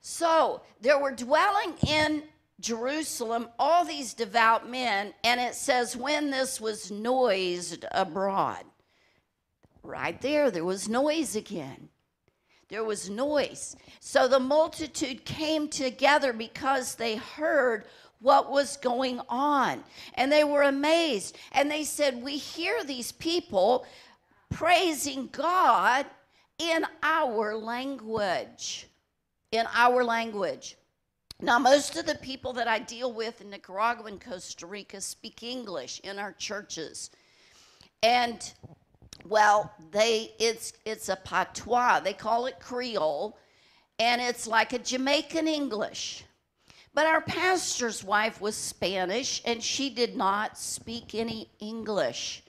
So 0.00 0.62
there 0.80 1.00
were 1.00 1.12
dwelling 1.12 1.74
in 1.88 2.22
Jerusalem 2.60 3.48
all 3.58 3.84
these 3.84 4.14
devout 4.14 4.68
men, 4.68 5.12
and 5.24 5.40
it 5.40 5.54
says, 5.54 5.96
when 5.96 6.30
this 6.30 6.60
was 6.60 6.90
noised 6.90 7.84
abroad. 7.92 8.64
Right 9.82 10.20
there, 10.20 10.50
there 10.50 10.64
was 10.64 10.88
noise 10.88 11.36
again. 11.36 11.90
There 12.68 12.82
was 12.82 13.08
noise. 13.08 13.76
So 14.00 14.26
the 14.26 14.40
multitude 14.40 15.24
came 15.24 15.68
together 15.68 16.32
because 16.32 16.96
they 16.96 17.16
heard 17.16 17.84
what 18.20 18.50
was 18.50 18.76
going 18.78 19.20
on. 19.28 19.84
And 20.14 20.32
they 20.32 20.42
were 20.42 20.62
amazed. 20.62 21.36
And 21.52 21.70
they 21.70 21.84
said, 21.84 22.22
We 22.22 22.36
hear 22.36 22.82
these 22.82 23.12
people 23.12 23.86
praising 24.50 25.28
God 25.30 26.06
in 26.58 26.84
our 27.02 27.54
language. 27.54 28.88
In 29.52 29.66
our 29.72 30.02
language. 30.02 30.76
Now, 31.40 31.58
most 31.58 31.96
of 31.96 32.06
the 32.06 32.14
people 32.14 32.54
that 32.54 32.66
I 32.66 32.78
deal 32.78 33.12
with 33.12 33.42
in 33.42 33.50
Nicaragua 33.50 34.06
and 34.06 34.20
Costa 34.20 34.66
Rica 34.66 35.02
speak 35.02 35.42
English 35.42 36.00
in 36.00 36.18
our 36.18 36.32
churches. 36.32 37.10
And 38.02 38.52
well, 39.24 39.74
they 39.90 40.32
it's 40.38 40.72
it's 40.86 41.10
a 41.10 41.16
patois. 41.16 42.00
They 42.00 42.14
call 42.14 42.46
it 42.46 42.58
Creole, 42.58 43.36
and 43.98 44.20
it's 44.22 44.46
like 44.46 44.72
a 44.72 44.78
Jamaican 44.78 45.46
English. 45.46 46.24
But 46.94 47.06
our 47.06 47.20
pastor's 47.20 48.02
wife 48.02 48.40
was 48.40 48.56
Spanish 48.56 49.42
and 49.44 49.62
she 49.62 49.90
did 49.90 50.16
not 50.16 50.56
speak 50.56 51.14
any 51.14 51.50
English. 51.60 52.42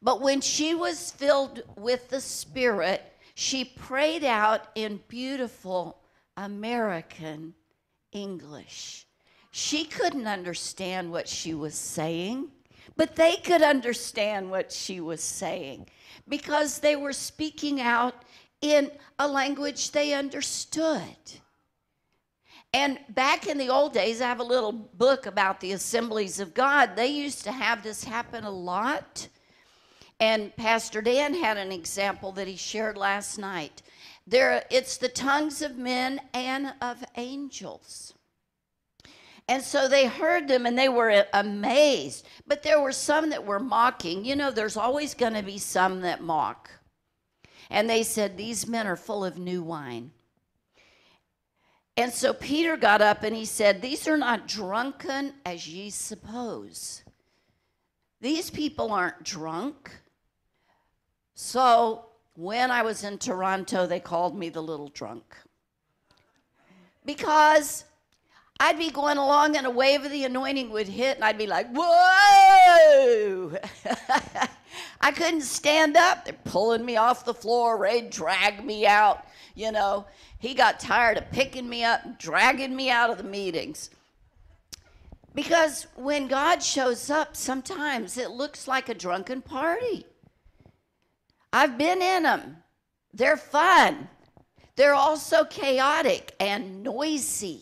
But 0.00 0.22
when 0.22 0.40
she 0.40 0.74
was 0.74 1.10
filled 1.10 1.62
with 1.76 2.08
the 2.08 2.22
Spirit, 2.22 3.02
she 3.34 3.66
prayed 3.66 4.24
out 4.24 4.68
in 4.74 5.00
beautiful 5.08 5.98
American 6.38 7.54
English. 8.14 9.06
She 9.50 9.84
couldn't 9.84 10.26
understand 10.26 11.12
what 11.12 11.28
she 11.28 11.52
was 11.52 11.74
saying, 11.74 12.48
but 12.96 13.16
they 13.16 13.36
could 13.36 13.62
understand 13.62 14.50
what 14.50 14.72
she 14.72 15.00
was 15.00 15.22
saying 15.22 15.86
because 16.28 16.78
they 16.78 16.96
were 16.96 17.12
speaking 17.12 17.80
out 17.80 18.24
in 18.60 18.90
a 19.18 19.28
language 19.28 19.90
they 19.90 20.14
understood. 20.14 21.16
And 22.72 22.98
back 23.10 23.46
in 23.46 23.58
the 23.58 23.68
old 23.68 23.92
days, 23.92 24.20
I 24.20 24.26
have 24.26 24.40
a 24.40 24.44
little 24.44 24.72
book 24.72 25.26
about 25.26 25.60
the 25.60 25.72
assemblies 25.72 26.40
of 26.40 26.54
God. 26.54 26.96
They 26.96 27.06
used 27.06 27.44
to 27.44 27.52
have 27.52 27.84
this 27.84 28.02
happen 28.02 28.42
a 28.42 28.50
lot. 28.50 29.28
And 30.18 30.54
Pastor 30.56 31.00
Dan 31.00 31.34
had 31.34 31.56
an 31.56 31.70
example 31.70 32.32
that 32.32 32.48
he 32.48 32.56
shared 32.56 32.96
last 32.96 33.38
night. 33.38 33.82
There, 34.26 34.64
it's 34.70 34.96
the 34.96 35.08
tongues 35.08 35.60
of 35.60 35.76
men 35.76 36.20
and 36.32 36.74
of 36.80 37.04
angels. 37.16 38.14
And 39.46 39.62
so 39.62 39.88
they 39.88 40.06
heard 40.06 40.48
them 40.48 40.64
and 40.64 40.78
they 40.78 40.88
were 40.88 41.26
amazed. 41.34 42.26
But 42.46 42.62
there 42.62 42.80
were 42.80 42.92
some 42.92 43.30
that 43.30 43.44
were 43.44 43.60
mocking. 43.60 44.24
You 44.24 44.36
know, 44.36 44.50
there's 44.50 44.76
always 44.76 45.12
going 45.12 45.34
to 45.34 45.42
be 45.42 45.58
some 45.58 46.00
that 46.00 46.22
mock. 46.22 46.70
And 47.68 47.88
they 47.88 48.02
said, 48.02 48.36
These 48.36 48.66
men 48.66 48.86
are 48.86 48.96
full 48.96 49.24
of 49.24 49.38
new 49.38 49.62
wine. 49.62 50.12
And 51.96 52.12
so 52.12 52.32
Peter 52.32 52.76
got 52.76 53.00
up 53.00 53.22
and 53.22 53.36
he 53.36 53.44
said, 53.44 53.82
These 53.82 54.08
are 54.08 54.16
not 54.16 54.48
drunken 54.48 55.34
as 55.44 55.68
ye 55.68 55.90
suppose. 55.90 57.02
These 58.20 58.50
people 58.50 58.90
aren't 58.90 59.22
drunk. 59.22 59.90
So 61.34 62.06
when 62.36 62.70
I 62.70 62.82
was 62.82 63.04
in 63.04 63.18
Toronto, 63.18 63.86
they 63.86 64.00
called 64.00 64.36
me 64.36 64.48
the 64.48 64.62
little 64.62 64.88
drunk. 64.88 65.36
Because 67.04 67.84
I'd 68.58 68.78
be 68.78 68.90
going 68.90 69.18
along 69.18 69.56
and 69.56 69.66
a 69.66 69.70
wave 69.70 70.04
of 70.04 70.10
the 70.10 70.24
anointing 70.24 70.70
would 70.70 70.88
hit, 70.88 71.16
and 71.16 71.24
I'd 71.24 71.38
be 71.38 71.46
like, 71.46 71.68
whoa! 71.72 73.58
I 75.00 75.12
couldn't 75.12 75.42
stand 75.42 75.96
up. 75.96 76.24
They're 76.24 76.34
pulling 76.44 76.84
me 76.84 76.96
off 76.96 77.24
the 77.24 77.34
floor, 77.34 77.76
ready 77.76 78.08
dragged 78.08 78.64
me 78.64 78.86
out. 78.86 79.26
You 79.54 79.70
know, 79.70 80.06
he 80.38 80.54
got 80.54 80.80
tired 80.80 81.18
of 81.18 81.30
picking 81.30 81.68
me 81.68 81.84
up 81.84 82.04
and 82.04 82.18
dragging 82.18 82.74
me 82.74 82.90
out 82.90 83.10
of 83.10 83.18
the 83.18 83.24
meetings. 83.24 83.90
Because 85.34 85.86
when 85.96 86.28
God 86.28 86.62
shows 86.62 87.10
up, 87.10 87.36
sometimes 87.36 88.16
it 88.16 88.30
looks 88.30 88.66
like 88.66 88.88
a 88.88 88.94
drunken 88.94 89.42
party. 89.42 90.06
I've 91.54 91.78
been 91.78 92.02
in 92.02 92.24
them, 92.24 92.56
they're 93.12 93.36
fun. 93.36 94.08
They're 94.74 94.92
also 94.92 95.44
chaotic 95.44 96.34
and 96.40 96.82
noisy. 96.82 97.60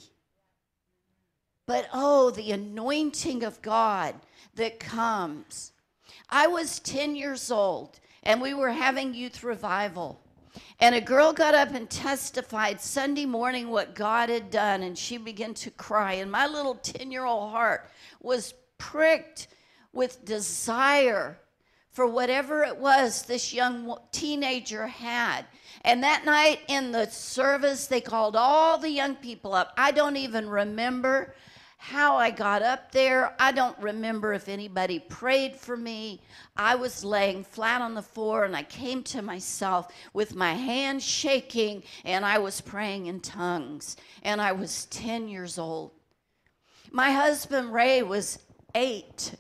But 1.67 1.91
oh, 1.93 2.31
the 2.31 2.53
anointing 2.53 3.45
of 3.45 3.61
God 3.61 4.15
that 4.55 4.81
comes. 4.81 5.73
I 6.31 6.47
was 6.47 6.81
10 6.81 7.17
years 7.17 7.51
old 7.51 8.01
and 8.23 8.41
we 8.41 8.55
were 8.55 8.71
having 8.71 9.13
youth 9.13 9.45
revival. 9.45 10.23
And 10.81 10.95
a 10.95 11.01
girl 11.03 11.35
got 11.35 11.55
up 11.55 11.75
and 11.75 11.91
testified 11.91 12.81
Sunday 12.81 13.27
morning 13.27 13.69
what 13.69 13.95
God 13.95 14.31
had 14.31 14.51
done, 14.51 14.83
and 14.83 14.97
she 14.97 15.19
began 15.19 15.55
to 15.55 15.71
cry. 15.71 16.15
And 16.15 16.31
my 16.31 16.47
little 16.47 16.77
10 16.77 17.11
year 17.11 17.27
old 17.27 17.51
heart 17.51 17.91
was 18.23 18.55
pricked 18.79 19.49
with 19.93 20.25
desire 20.25 21.39
for 21.93 22.07
whatever 22.07 22.65
it 22.65 22.77
was 22.77 23.23
this 23.23 23.53
young 23.53 23.97
teenager 24.11 24.87
had. 24.87 25.45
And 25.85 26.03
that 26.03 26.25
night 26.25 26.61
in 26.69 26.93
the 26.93 27.07
service, 27.07 27.87
they 27.87 28.01
called 28.01 28.35
all 28.35 28.79
the 28.79 28.91
young 28.91 29.15
people 29.17 29.53
up. 29.53 29.73
I 29.77 29.91
don't 29.91 30.17
even 30.17 30.49
remember 30.49 31.35
how 31.77 32.17
I 32.17 32.31
got 32.31 32.63
up 32.63 32.93
there. 32.93 33.35
I 33.41 33.51
don't 33.51 33.77
remember 33.81 34.33
if 34.33 34.49
anybody 34.49 35.01
prayed 35.01 35.57
for 35.57 35.77
me. 35.77 36.23
I 36.57 36.77
was 36.77 37.05
laying 37.05 37.43
flat 37.43 37.83
on 37.83 37.95
the 37.95 38.03
floor 38.03 38.45
and 38.45 38.55
I 38.55 38.63
came 38.63 39.03
to 39.05 39.21
myself 39.21 39.89
with 40.13 40.37
my 40.37 40.55
hands 40.55 41.03
shaking 41.03 41.83
and 42.05 42.25
I 42.25 42.39
was 42.39 42.61
praying 42.61 43.07
in 43.07 43.19
tongues. 43.19 43.97
And 44.23 44.41
I 44.41 44.53
was 44.53 44.87
10 44.87 45.27
years 45.27 45.59
old. 45.59 45.91
My 46.93 47.11
husband 47.11 47.73
Ray 47.73 48.05
was 48.05 48.39
eight. 48.77 49.35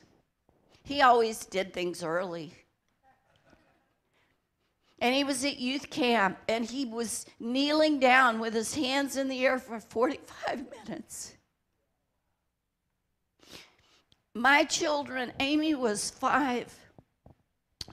He 0.84 1.00
always 1.00 1.44
did 1.46 1.72
things 1.72 2.02
early. 2.02 2.54
And 5.00 5.14
he 5.14 5.24
was 5.24 5.44
at 5.44 5.58
youth 5.58 5.90
camp 5.90 6.38
and 6.48 6.64
he 6.64 6.84
was 6.84 7.26
kneeling 7.40 7.98
down 7.98 8.38
with 8.38 8.54
his 8.54 8.74
hands 8.74 9.16
in 9.16 9.28
the 9.28 9.44
air 9.44 9.58
for 9.58 9.80
45 9.80 10.66
minutes. 10.86 11.34
My 14.34 14.64
children, 14.64 15.32
Amy 15.40 15.74
was 15.74 16.10
five. 16.10 16.72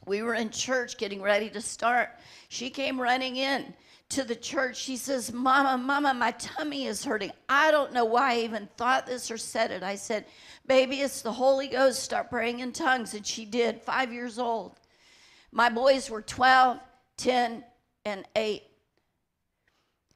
We 0.05 0.21
were 0.21 0.35
in 0.35 0.51
church 0.51 0.97
getting 0.97 1.21
ready 1.21 1.49
to 1.49 1.61
start. 1.61 2.09
She 2.47 2.69
came 2.69 3.01
running 3.01 3.35
in 3.35 3.73
to 4.09 4.23
the 4.23 4.35
church. 4.35 4.75
She 4.75 4.97
says, 4.97 5.31
Mama, 5.31 5.77
Mama, 5.77 6.13
my 6.13 6.31
tummy 6.31 6.85
is 6.85 7.03
hurting. 7.03 7.31
I 7.47 7.69
don't 7.71 7.93
know 7.93 8.05
why 8.05 8.33
I 8.33 8.39
even 8.39 8.67
thought 8.75 9.05
this 9.05 9.29
or 9.29 9.37
said 9.37 9.71
it. 9.71 9.83
I 9.83 9.95
said, 9.95 10.25
Baby, 10.65 11.01
it's 11.01 11.21
the 11.21 11.31
Holy 11.31 11.67
Ghost. 11.67 12.03
Start 12.03 12.29
praying 12.29 12.59
in 12.59 12.71
tongues. 12.71 13.13
And 13.13 13.25
she 13.25 13.45
did, 13.45 13.81
five 13.81 14.11
years 14.11 14.39
old. 14.39 14.79
My 15.51 15.69
boys 15.69 16.09
were 16.09 16.21
12, 16.21 16.79
10, 17.17 17.63
and 18.05 18.25
8. 18.35 18.63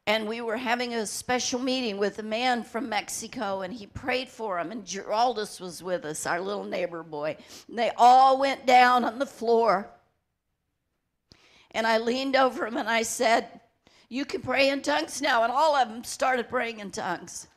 And 0.06 0.28
we 0.28 0.42
were 0.42 0.58
having 0.58 0.96
a 0.96 1.06
special 1.06 1.60
meeting 1.60 1.98
with 1.98 2.20
a 2.20 2.24
man 2.24 2.64
from 2.64 2.90
Mexico, 2.90 3.62
and 3.62 3.74
he 3.74 3.88
prayed 3.88 4.28
for 4.28 4.60
him. 4.60 4.72
And 4.72 4.86
Geraldus 4.86 5.62
was 5.62 5.82
with 5.82 6.04
us, 6.04 6.26
our 6.26 6.42
little 6.42 6.66
neighbor 6.66 7.04
boy. 7.04 7.38
And 7.70 7.78
they 7.78 7.92
all 7.96 8.38
went 8.38 8.66
down 8.66 9.06
on 9.06 9.18
the 9.18 9.26
floor. 9.26 9.90
And 11.72 11.88
I 11.88 12.00
leaned 12.00 12.36
over 12.36 12.68
him 12.68 12.78
and 12.78 12.90
I 12.90 13.04
said, 13.04 13.62
You 14.14 14.26
can 14.26 14.42
pray 14.42 14.70
in 14.70 14.84
tongues 14.84 15.24
now. 15.24 15.42
And 15.42 15.52
all 15.52 15.76
of 15.76 15.90
them 15.90 16.04
started 16.04 16.48
praying 16.48 16.82
in 16.82 16.92
tongues. 16.92 17.48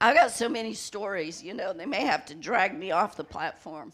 I've 0.00 0.16
got 0.16 0.32
so 0.32 0.48
many 0.48 0.74
stories, 0.74 1.44
you 1.44 1.54
know, 1.54 1.72
they 1.72 1.86
may 1.86 2.04
have 2.04 2.26
to 2.26 2.34
drag 2.34 2.76
me 2.76 2.90
off 2.90 3.14
the 3.14 3.22
platform. 3.22 3.92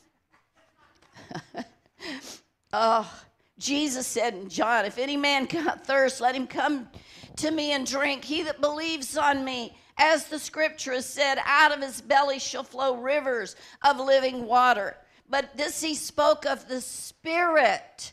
oh, 2.73 3.23
Jesus 3.59 4.07
said 4.07 4.33
in 4.33 4.49
John, 4.49 4.87
If 4.87 4.97
any 4.97 5.19
man 5.19 5.47
thirst, 5.85 6.23
let 6.23 6.35
him 6.35 6.47
come 6.47 6.89
to 7.37 7.51
me 7.51 7.73
and 7.73 7.87
drink. 7.87 8.25
He 8.25 8.43
that 8.45 8.63
believes 8.63 9.19
on 9.19 9.45
me, 9.45 9.77
as 9.99 10.29
the 10.29 10.39
scripture 10.39 10.95
has 10.95 11.05
said, 11.05 11.37
out 11.45 11.77
of 11.77 11.83
his 11.83 12.01
belly 12.01 12.39
shall 12.39 12.65
flow 12.65 12.97
rivers 12.97 13.55
of 13.83 14.01
living 14.01 14.47
water. 14.47 14.97
But 15.29 15.57
this 15.57 15.83
he 15.83 15.95
spoke 15.95 16.47
of 16.47 16.69
the 16.69 16.81
Spirit, 16.81 18.13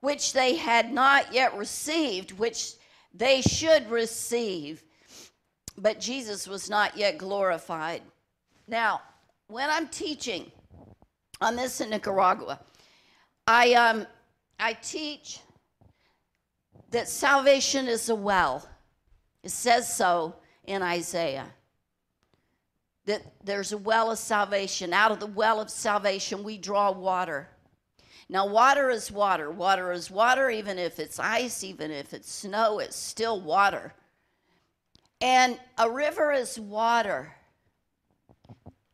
which 0.00 0.32
they 0.32 0.56
had 0.56 0.92
not 0.92 1.32
yet 1.32 1.56
received, 1.56 2.32
which 2.32 2.74
they 3.14 3.40
should 3.42 3.88
receive. 3.90 4.82
But 5.76 6.00
Jesus 6.00 6.48
was 6.48 6.68
not 6.68 6.96
yet 6.96 7.18
glorified. 7.18 8.02
Now, 8.66 9.00
when 9.46 9.70
I'm 9.70 9.88
teaching 9.88 10.50
on 11.40 11.56
this 11.56 11.80
in 11.80 11.90
Nicaragua, 11.90 12.58
I 13.46 13.74
um, 13.74 14.06
I 14.58 14.72
teach 14.74 15.40
that 16.90 17.08
salvation 17.08 17.86
is 17.86 18.08
a 18.08 18.14
well. 18.14 18.68
It 19.42 19.50
says 19.50 19.94
so 19.94 20.34
in 20.64 20.82
Isaiah. 20.82 21.46
That 23.08 23.22
there's 23.42 23.72
a 23.72 23.78
well 23.78 24.10
of 24.10 24.18
salvation. 24.18 24.92
Out 24.92 25.10
of 25.10 25.18
the 25.18 25.26
well 25.26 25.60
of 25.60 25.70
salvation, 25.70 26.44
we 26.44 26.58
draw 26.58 26.92
water. 26.92 27.48
Now, 28.28 28.46
water 28.46 28.90
is 28.90 29.10
water. 29.10 29.50
Water 29.50 29.90
is 29.92 30.10
water, 30.10 30.50
even 30.50 30.78
if 30.78 30.98
it's 30.98 31.18
ice, 31.18 31.64
even 31.64 31.90
if 31.90 32.12
it's 32.12 32.30
snow, 32.30 32.80
it's 32.80 32.96
still 32.96 33.40
water. 33.40 33.94
And 35.22 35.58
a 35.78 35.88
river 35.90 36.32
is 36.32 36.60
water, 36.60 37.34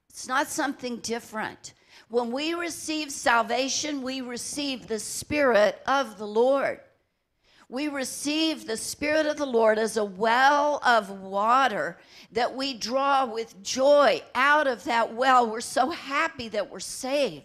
it's 0.09 0.28
not 0.28 0.47
something 0.47 0.99
different. 0.99 1.75
When 2.09 2.30
we 2.30 2.54
receive 2.54 3.11
salvation, 3.11 4.00
we 4.00 4.21
receive 4.21 4.87
the 4.87 5.00
Spirit 5.00 5.83
of 5.88 6.18
the 6.18 6.26
Lord. 6.26 6.78
We 7.68 7.88
receive 7.88 8.66
the 8.66 8.77
Spirit 8.77 9.27
of 9.27 9.37
the 9.37 9.46
Lord 9.46 9.79
as 9.79 9.96
a 9.96 10.05
well 10.05 10.81
of 10.85 11.11
water 11.11 11.98
that 12.33 12.55
we 12.55 12.74
draw 12.74 13.24
with 13.24 13.62
joy 13.62 14.22
out 14.35 14.66
of 14.66 14.85
that 14.85 15.14
well. 15.14 15.50
We're 15.50 15.61
so 15.61 15.90
happy 15.90 16.48
that 16.48 16.70
we're 16.70 16.81
saved. 16.81 17.44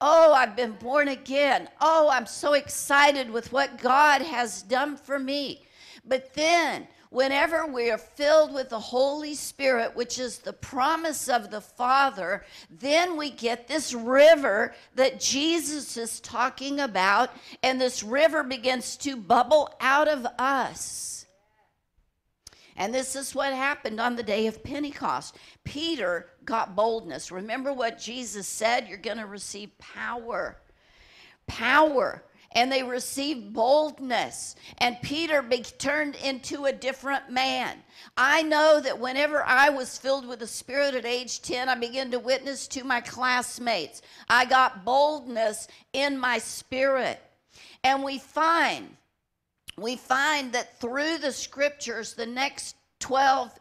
Oh, 0.00 0.32
I've 0.32 0.54
been 0.54 0.72
born 0.72 1.08
again. 1.08 1.68
Oh, 1.80 2.08
I'm 2.10 2.26
so 2.26 2.52
excited 2.52 3.28
with 3.28 3.52
what 3.52 3.82
God 3.82 4.22
has 4.22 4.62
done 4.62 4.96
for 4.96 5.18
me. 5.18 5.64
But 6.04 6.34
then 6.34 6.86
whenever 7.10 7.66
we 7.66 7.90
are 7.90 7.98
filled 7.98 8.52
with 8.52 8.68
the 8.68 8.78
Holy 8.78 9.34
Spirit, 9.34 9.96
which 9.96 10.18
is 10.18 10.38
the 10.38 10.52
promise 10.52 11.28
of 11.28 11.50
the 11.50 11.60
Father, 11.60 12.44
then 12.70 13.16
we 13.16 13.30
get 13.30 13.68
this 13.68 13.94
river 13.94 14.74
that 14.94 15.20
Jesus 15.20 15.96
is 15.96 16.20
talking 16.20 16.80
about, 16.80 17.30
and 17.62 17.80
this 17.80 18.02
river 18.02 18.42
begins 18.42 18.96
to 18.98 19.16
bubble 19.16 19.72
out 19.80 20.08
of 20.08 20.26
us. 20.38 21.26
And 22.76 22.94
this 22.94 23.16
is 23.16 23.34
what 23.34 23.52
happened 23.52 24.00
on 24.00 24.14
the 24.14 24.22
day 24.22 24.46
of 24.46 24.62
Pentecost. 24.62 25.36
Peter 25.64 26.30
got 26.44 26.76
boldness. 26.76 27.32
Remember 27.32 27.72
what 27.72 27.98
Jesus 27.98 28.46
said? 28.46 28.86
You're 28.88 28.98
going 28.98 29.18
to 29.18 29.26
receive 29.26 29.76
power. 29.78 30.58
Power 31.48 32.22
and 32.52 32.72
they 32.72 32.82
received 32.82 33.52
boldness. 33.52 34.56
And 34.78 34.96
Peter 35.02 35.42
be 35.42 35.62
turned 35.62 36.16
into 36.16 36.64
a 36.64 36.72
different 36.72 37.30
man. 37.30 37.76
I 38.16 38.42
know 38.42 38.80
that 38.80 38.98
whenever 38.98 39.44
I 39.44 39.68
was 39.68 39.98
filled 39.98 40.26
with 40.26 40.38
the 40.38 40.46
Spirit 40.46 40.94
at 40.94 41.04
age 41.04 41.42
10, 41.42 41.68
I 41.68 41.74
began 41.74 42.10
to 42.10 42.18
witness 42.18 42.66
to 42.68 42.84
my 42.84 43.00
classmates. 43.00 44.02
I 44.28 44.44
got 44.46 44.84
boldness 44.84 45.68
in 45.92 46.18
my 46.18 46.38
spirit. 46.38 47.20
And 47.84 48.02
we 48.02 48.18
find, 48.18 48.96
we 49.76 49.96
find 49.96 50.52
that 50.52 50.80
through 50.80 51.18
the 51.18 51.32
scriptures, 51.32 52.14
the 52.14 52.26
next 52.26 52.76
12 53.00 53.52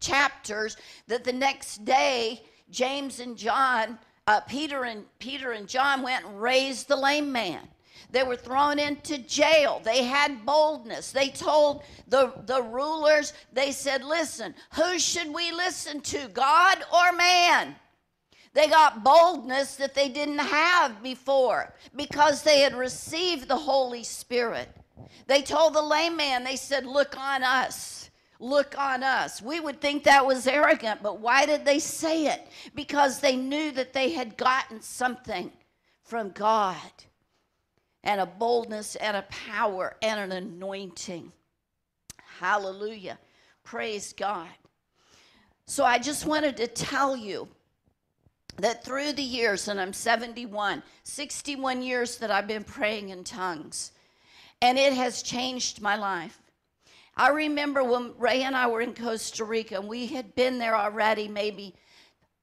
chapters, 0.00 0.76
that 1.06 1.24
the 1.24 1.32
next 1.32 1.84
day, 1.84 2.42
James 2.70 3.20
and 3.20 3.36
John, 3.36 3.98
uh, 4.26 4.40
Peter 4.40 4.84
and 4.84 5.04
Peter 5.18 5.52
and 5.52 5.66
John 5.66 6.02
went 6.02 6.26
and 6.26 6.40
raised 6.40 6.88
the 6.88 6.96
lame 6.96 7.32
man. 7.32 7.66
They 8.10 8.22
were 8.22 8.36
thrown 8.36 8.78
into 8.78 9.18
jail. 9.18 9.80
They 9.84 10.04
had 10.04 10.46
boldness. 10.46 11.12
They 11.12 11.28
told 11.28 11.82
the, 12.08 12.32
the 12.46 12.62
rulers, 12.62 13.34
they 13.52 13.72
said, 13.72 14.02
Listen, 14.02 14.54
who 14.74 14.98
should 14.98 15.32
we 15.32 15.52
listen 15.52 16.00
to, 16.02 16.28
God 16.28 16.78
or 16.92 17.12
man? 17.12 17.76
They 18.54 18.66
got 18.66 19.04
boldness 19.04 19.76
that 19.76 19.94
they 19.94 20.08
didn't 20.08 20.38
have 20.38 21.02
before 21.02 21.74
because 21.94 22.42
they 22.42 22.60
had 22.60 22.74
received 22.74 23.46
the 23.46 23.56
Holy 23.56 24.02
Spirit. 24.04 24.68
They 25.26 25.42
told 25.42 25.74
the 25.74 25.82
lame 25.82 26.16
man, 26.16 26.44
they 26.44 26.56
said, 26.56 26.86
Look 26.86 27.18
on 27.18 27.42
us. 27.42 28.10
Look 28.40 28.78
on 28.78 29.02
us. 29.02 29.42
We 29.42 29.60
would 29.60 29.80
think 29.80 30.04
that 30.04 30.24
was 30.24 30.46
arrogant, 30.46 31.02
but 31.02 31.20
why 31.20 31.44
did 31.44 31.64
they 31.64 31.80
say 31.80 32.26
it? 32.28 32.46
Because 32.74 33.18
they 33.18 33.36
knew 33.36 33.72
that 33.72 33.92
they 33.92 34.12
had 34.12 34.36
gotten 34.36 34.80
something 34.80 35.50
from 36.04 36.30
God 36.30 36.76
and 38.08 38.22
a 38.22 38.26
boldness 38.26 38.96
and 38.96 39.18
a 39.18 39.22
power 39.28 39.94
and 40.00 40.18
an 40.18 40.32
anointing. 40.32 41.30
Hallelujah. 42.40 43.18
Praise 43.64 44.14
God. 44.14 44.48
So 45.66 45.84
I 45.84 45.98
just 45.98 46.24
wanted 46.24 46.56
to 46.56 46.68
tell 46.68 47.14
you 47.14 47.46
that 48.56 48.82
through 48.82 49.12
the 49.12 49.22
years, 49.22 49.68
and 49.68 49.78
I'm 49.78 49.92
71, 49.92 50.82
61 51.02 51.82
years 51.82 52.16
that 52.16 52.30
I've 52.30 52.48
been 52.48 52.64
praying 52.64 53.10
in 53.10 53.24
tongues, 53.24 53.92
and 54.62 54.78
it 54.78 54.94
has 54.94 55.20
changed 55.20 55.82
my 55.82 55.96
life. 55.96 56.40
I 57.14 57.28
remember 57.28 57.84
when 57.84 58.14
Ray 58.16 58.44
and 58.44 58.56
I 58.56 58.68
were 58.68 58.80
in 58.80 58.94
Costa 58.94 59.44
Rica, 59.44 59.74
and 59.74 59.86
we 59.86 60.06
had 60.06 60.34
been 60.34 60.56
there 60.56 60.74
already 60.74 61.28
maybe 61.28 61.74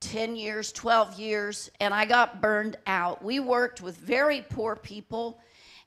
10 0.01 0.35
years, 0.35 0.71
12 0.71 1.19
years, 1.19 1.71
and 1.79 1.91
I 1.91 2.05
got 2.05 2.39
burned 2.39 2.77
out. 2.85 3.23
We 3.23 3.39
worked 3.39 3.81
with 3.81 3.97
very 3.97 4.45
poor 4.47 4.75
people 4.75 5.39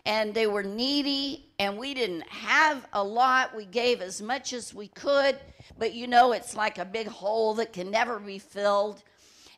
and 0.08 0.32
they 0.32 0.46
were 0.46 0.62
needy 0.62 1.44
and 1.58 1.76
we 1.76 1.92
didn't 1.92 2.26
have 2.28 2.88
a 2.94 3.04
lot. 3.04 3.54
We 3.54 3.66
gave 3.66 4.00
as 4.00 4.22
much 4.22 4.54
as 4.54 4.72
we 4.72 4.88
could, 4.88 5.38
but 5.78 5.92
you 5.92 6.06
know, 6.06 6.32
it's 6.32 6.56
like 6.56 6.78
a 6.78 6.84
big 6.86 7.08
hole 7.08 7.52
that 7.54 7.74
can 7.74 7.90
never 7.90 8.18
be 8.18 8.38
filled. 8.38 9.02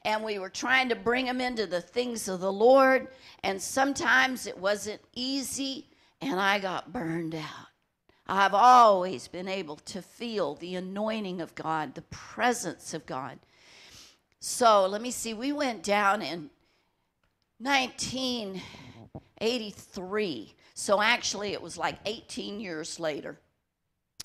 And 0.05 0.25
we 0.25 0.41
were 0.41 0.51
trying 0.51 0.89
to 0.89 0.97
bring 0.97 1.27
them 1.27 1.41
into 1.41 1.67
the 1.67 1.81
things 1.81 2.27
of 2.27 2.41
the 2.41 2.53
Lord, 2.53 3.09
and 3.45 3.63
sometimes 3.63 4.47
it 4.47 4.59
wasn't 4.59 5.01
easy, 5.15 5.87
and 6.21 6.41
I 6.41 6.59
got 6.59 6.93
burned 6.93 7.35
out. 7.35 7.69
I've 8.27 8.55
always 8.55 9.29
been 9.29 9.47
able 9.47 9.77
to 9.77 10.03
feel 10.03 10.55
the 10.55 10.75
anointing 10.75 11.41
of 11.41 11.55
God, 11.55 11.95
the 11.95 12.03
presence 12.03 12.93
of 12.95 13.07
God. 13.07 13.39
So 14.41 14.87
let 14.87 15.03
me 15.03 15.11
see, 15.11 15.35
we 15.35 15.53
went 15.53 15.83
down 15.85 16.23
in 16.23 16.51
19. 17.61 18.61
83. 19.41 20.55
So 20.75 21.01
actually, 21.01 21.53
it 21.53 21.63
was 21.63 21.77
like 21.77 21.99
18 22.07 22.61
years 22.61 23.01
later. 23.01 23.39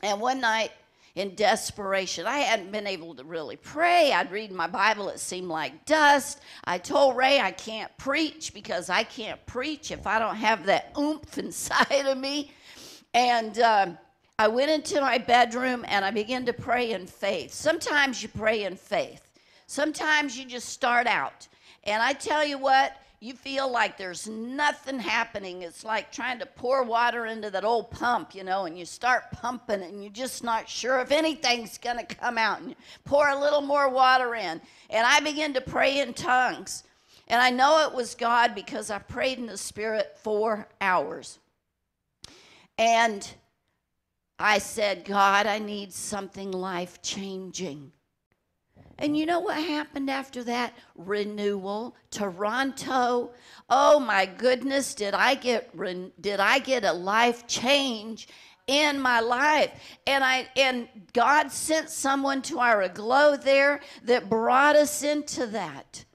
And 0.02 0.20
one 0.20 0.42
night, 0.42 0.72
in 1.16 1.34
desperation. 1.34 2.28
I 2.28 2.40
hadn't 2.40 2.72
been 2.72 2.88
able 2.88 3.16
to 3.16 3.24
really 3.24 3.56
pray. 3.56 4.12
I'd 4.12 4.32
read 4.32 4.52
my 4.52 4.68
Bible, 4.68 5.10
it 5.10 5.20
seemed 5.20 5.48
like 5.48 5.86
dust. 5.86 6.42
I 6.66 6.78
told 6.78 7.16
Ray 7.16 7.40
I 7.40 7.52
can't 7.52 7.96
preach 7.98 8.54
because 8.54 8.90
I 8.90 9.04
can't 9.04 9.44
preach 9.46 9.92
if 9.92 10.06
I 10.06 10.20
don't 10.20 10.36
have 10.36 10.66
that 10.66 10.92
oomph 10.98 11.38
inside 11.38 12.06
of 12.06 12.18
me. 12.18 12.52
And 13.14 13.58
um, 13.60 13.98
I 14.38 14.50
went 14.50 14.72
into 14.72 15.00
my 15.00 15.18
bedroom 15.18 15.86
and 15.88 16.04
I 16.04 16.12
began 16.12 16.46
to 16.48 16.54
pray 16.54 16.92
in 16.92 17.08
faith. 17.08 17.54
Sometimes 17.54 18.22
you 18.22 18.28
pray 18.28 18.64
in 18.66 18.76
faith, 18.76 19.32
sometimes 19.68 20.38
you 20.38 20.46
just 20.46 20.70
start 20.70 21.08
out. 21.08 21.48
And 21.86 22.02
I 22.02 22.14
tell 22.14 22.44
you 22.44 22.58
what, 22.58 22.98
you 23.26 23.34
feel 23.34 23.72
like 23.72 23.98
there's 23.98 24.30
nothing 24.30 25.00
happening. 25.00 25.64
It's 25.64 25.84
like 25.84 26.12
trying 26.12 26.38
to 26.38 26.46
pour 26.46 26.84
water 26.84 27.26
into 27.26 27.50
that 27.50 27.66
old 27.66 27.90
pump, 27.90 28.36
you 28.36 28.44
know, 28.44 28.66
and 28.66 28.78
you 28.78 28.86
start 28.86 29.32
pumping 29.32 29.82
and 29.82 30.04
you're 30.04 30.14
just 30.14 30.44
not 30.44 30.70
sure 30.70 31.00
if 31.00 31.12
anything's 31.12 31.80
going 31.80 31.98
to 31.98 32.16
come 32.16 32.38
out. 32.38 32.60
And 32.60 32.70
you 32.70 32.76
pour 33.04 33.28
a 33.30 33.40
little 33.40 33.62
more 33.62 33.90
water 33.90 34.36
in. 34.36 34.62
And 34.92 35.08
I 35.08 35.22
begin 35.22 35.56
to 35.56 35.62
pray 35.62 36.02
in 36.02 36.14
tongues. 36.14 36.84
And 37.28 37.42
I 37.42 37.50
know 37.50 37.88
it 37.88 37.96
was 37.96 38.14
God 38.14 38.54
because 38.54 38.92
I 38.92 39.00
prayed 39.00 39.40
in 39.40 39.48
the 39.48 39.58
Spirit 39.58 40.16
four 40.22 40.68
hours. 40.80 41.40
And 42.78 43.28
I 44.38 44.60
said, 44.60 45.04
God, 45.04 45.48
I 45.48 45.58
need 45.58 45.92
something 45.92 46.52
life 46.52 47.02
changing. 47.02 47.92
And 48.98 49.18
you 49.18 49.26
know 49.26 49.42
what 49.42 49.58
happened 49.58 50.10
after 50.10 50.44
that? 50.46 50.74
Renewal, 50.96 51.96
Toronto. 52.12 53.32
Oh 53.70 54.00
my 54.00 54.26
goodness, 54.26 54.96
did 54.96 55.14
I 55.14 55.36
get 55.36 55.72
did 56.22 56.40
I 56.40 56.60
get 56.60 56.86
a 56.86 56.94
life 56.94 57.46
change 57.46 58.30
in 58.68 59.00
my 59.02 59.20
life? 59.20 59.72
And 60.08 60.24
I 60.24 60.48
and 60.56 60.88
God 61.12 61.52
sent 61.52 61.90
someone 61.90 62.42
to 62.44 62.60
our 62.60 62.84
aglow 62.84 63.36
there 63.36 63.82
that 64.04 64.30
brought 64.30 64.78
us 64.78 65.04
into 65.04 65.46
that. 65.48 66.06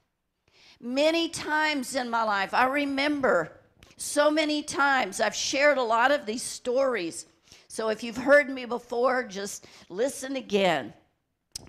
Many 0.80 1.28
times 1.28 1.94
in 1.94 2.08
my 2.08 2.22
life, 2.22 2.54
I 2.54 2.64
remember 2.64 3.52
so 3.98 4.30
many 4.30 4.62
times 4.62 5.20
I've 5.20 5.34
shared 5.34 5.76
a 5.76 5.82
lot 5.82 6.10
of 6.10 6.24
these 6.24 6.42
stories. 6.42 7.26
So 7.68 7.90
if 7.90 8.02
you've 8.02 8.16
heard 8.16 8.48
me 8.48 8.64
before, 8.64 9.24
just 9.24 9.66
listen 9.90 10.36
again. 10.36 10.94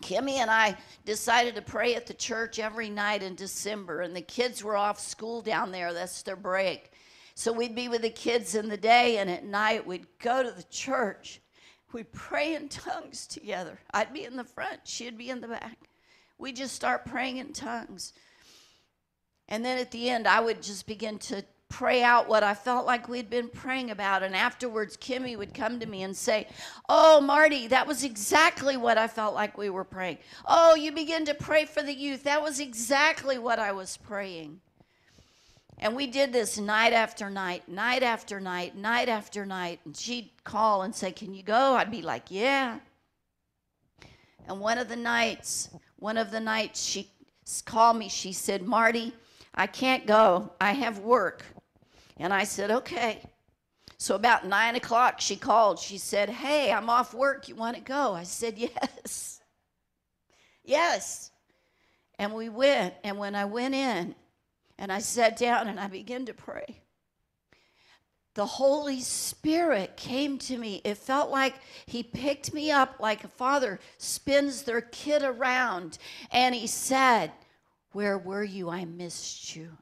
Kimmy 0.02 0.38
and 0.38 0.50
I 0.50 0.78
decided 1.06 1.56
to 1.56 1.62
pray 1.62 1.96
at 1.96 2.08
the 2.08 2.14
church 2.14 2.60
every 2.60 2.90
night 2.90 3.24
in 3.24 3.36
December, 3.36 4.02
and 4.02 4.16
the 4.16 4.22
kids 4.22 4.64
were 4.64 4.76
off 4.76 5.00
school 5.00 5.42
down 5.42 5.72
there. 5.72 5.94
That's 5.94 6.22
their 6.24 6.36
break. 6.36 6.92
So 7.36 7.52
we'd 7.52 7.76
be 7.76 7.88
with 7.88 8.02
the 8.02 8.10
kids 8.10 8.56
in 8.56 8.70
the 8.70 8.78
day, 8.78 9.18
and 9.18 9.30
at 9.30 9.46
night 9.46 9.86
we'd 9.86 10.08
go 10.20 10.44
to 10.44 10.52
the 10.52 10.64
church. 10.64 11.42
We'd 11.94 12.12
pray 12.12 12.56
in 12.56 12.70
tongues 12.70 13.28
together. 13.28 13.80
I'd 13.94 14.14
be 14.14 14.24
in 14.24 14.36
the 14.36 14.44
front, 14.44 14.82
she'd 14.86 15.18
be 15.18 15.30
in 15.30 15.42
the 15.42 15.48
back. 15.48 15.78
We'd 16.38 16.56
just 16.56 16.76
start 16.76 17.06
praying 17.06 17.38
in 17.38 17.54
tongues. 17.54 18.14
And 19.48 19.66
then 19.66 19.78
at 19.78 19.92
the 19.92 20.10
end, 20.10 20.28
I 20.28 20.40
would 20.40 20.64
just 20.64 20.88
begin 20.88 21.20
to 21.20 21.44
pray 21.72 22.04
out 22.04 22.28
what 22.28 22.44
I 22.44 22.54
felt 22.54 22.86
like 22.86 23.08
we'd 23.08 23.30
been 23.30 23.48
praying 23.48 23.90
about. 23.90 24.22
And 24.22 24.36
afterwards, 24.36 24.98
Kimmy 24.98 25.38
would 25.38 25.54
come 25.54 25.80
to 25.80 25.86
me 25.86 26.04
and 26.04 26.16
say, 26.16 26.48
Oh, 26.90 27.22
Marti, 27.22 27.68
that 27.68 27.88
was 27.88 28.04
exactly 28.04 28.78
what 28.78 28.98
I 28.98 29.08
felt 29.08 29.34
like 29.34 29.58
we 29.58 29.70
were 29.70 29.86
praying. 29.86 30.20
Oh, 30.46 30.76
you 30.76 30.92
begin 30.92 31.26
to 31.26 31.34
pray 31.34 31.66
for 31.66 31.82
the 31.82 31.94
youth. 31.94 32.24
That 32.24 32.44
was 32.44 32.60
exactly 32.60 33.40
what 33.40 33.58
I 33.58 33.72
was 33.72 33.98
praying. 33.98 34.60
And 35.80 35.96
we 35.96 36.06
did 36.06 36.32
this 36.32 36.60
night 36.60 36.94
after 36.94 37.30
night, 37.30 37.68
night 37.68 38.04
after 38.04 38.40
night, 38.40 38.76
night 38.76 39.10
after 39.10 39.46
night. 39.46 39.80
And 39.86 39.96
she'd 39.98 40.30
call 40.44 40.84
and 40.84 40.94
say, 40.94 41.12
Can 41.12 41.34
you 41.34 41.42
go? 41.42 41.76
I'd 41.76 41.90
be 41.90 42.02
like, 42.02 42.26
Yeah. 42.30 42.80
And 44.48 44.60
one 44.60 44.78
of 44.78 44.90
the 44.90 44.96
nights, 44.98 45.70
one 45.98 46.18
of 46.18 46.32
the 46.32 46.40
nights, 46.40 46.84
she 46.84 47.10
called 47.66 47.98
me. 47.98 48.10
She 48.10 48.34
said, 48.34 48.64
Marti, 48.64 49.14
I 49.56 49.68
can't 49.68 50.06
go. 50.06 50.52
I 50.60 50.74
have 50.74 51.00
work. 51.00 51.46
And 52.22 52.32
I 52.32 52.44
said, 52.44 52.70
okay. 52.70 53.20
So 53.98 54.14
about 54.14 54.46
nine 54.46 54.76
o'clock, 54.76 55.20
she 55.20 55.36
called. 55.36 55.80
She 55.80 55.98
said, 55.98 56.30
Hey, 56.30 56.72
I'm 56.72 56.88
off 56.88 57.16
work. 57.16 57.48
You 57.48 57.56
want 57.56 57.76
to 57.78 57.82
go? 57.82 58.14
I 58.14 58.24
said, 58.24 58.58
Yes. 58.58 59.42
yes. 60.64 61.32
And 62.20 62.34
we 62.34 62.48
went. 62.48 62.94
And 63.04 63.18
when 63.18 63.34
I 63.34 63.46
went 63.46 63.74
in 63.74 64.14
and 64.78 64.92
I 64.92 65.00
sat 65.00 65.36
down 65.36 65.68
and 65.68 65.80
I 65.80 65.88
began 65.88 66.26
to 66.28 66.34
pray, 66.34 66.82
the 68.36 68.46
Holy 68.46 69.02
Spirit 69.02 69.98
came 69.98 70.38
to 70.40 70.58
me. 70.58 70.82
It 70.84 70.98
felt 70.98 71.32
like 71.32 71.56
He 71.88 72.04
picked 72.04 72.54
me 72.54 72.72
up 72.72 72.98
like 73.00 73.24
a 73.24 73.30
father 73.30 73.80
spins 73.98 74.62
their 74.62 74.82
kid 74.82 75.24
around. 75.24 75.98
And 76.32 76.54
He 76.54 76.68
said, 76.68 77.32
Where 77.94 78.18
were 78.20 78.44
you? 78.44 78.70
I 78.70 78.86
missed 78.86 79.56
you. 79.56 79.76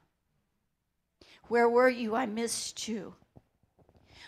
Where 1.50 1.68
were 1.68 1.88
you? 1.88 2.14
I 2.14 2.26
missed 2.26 2.86
you. 2.86 3.14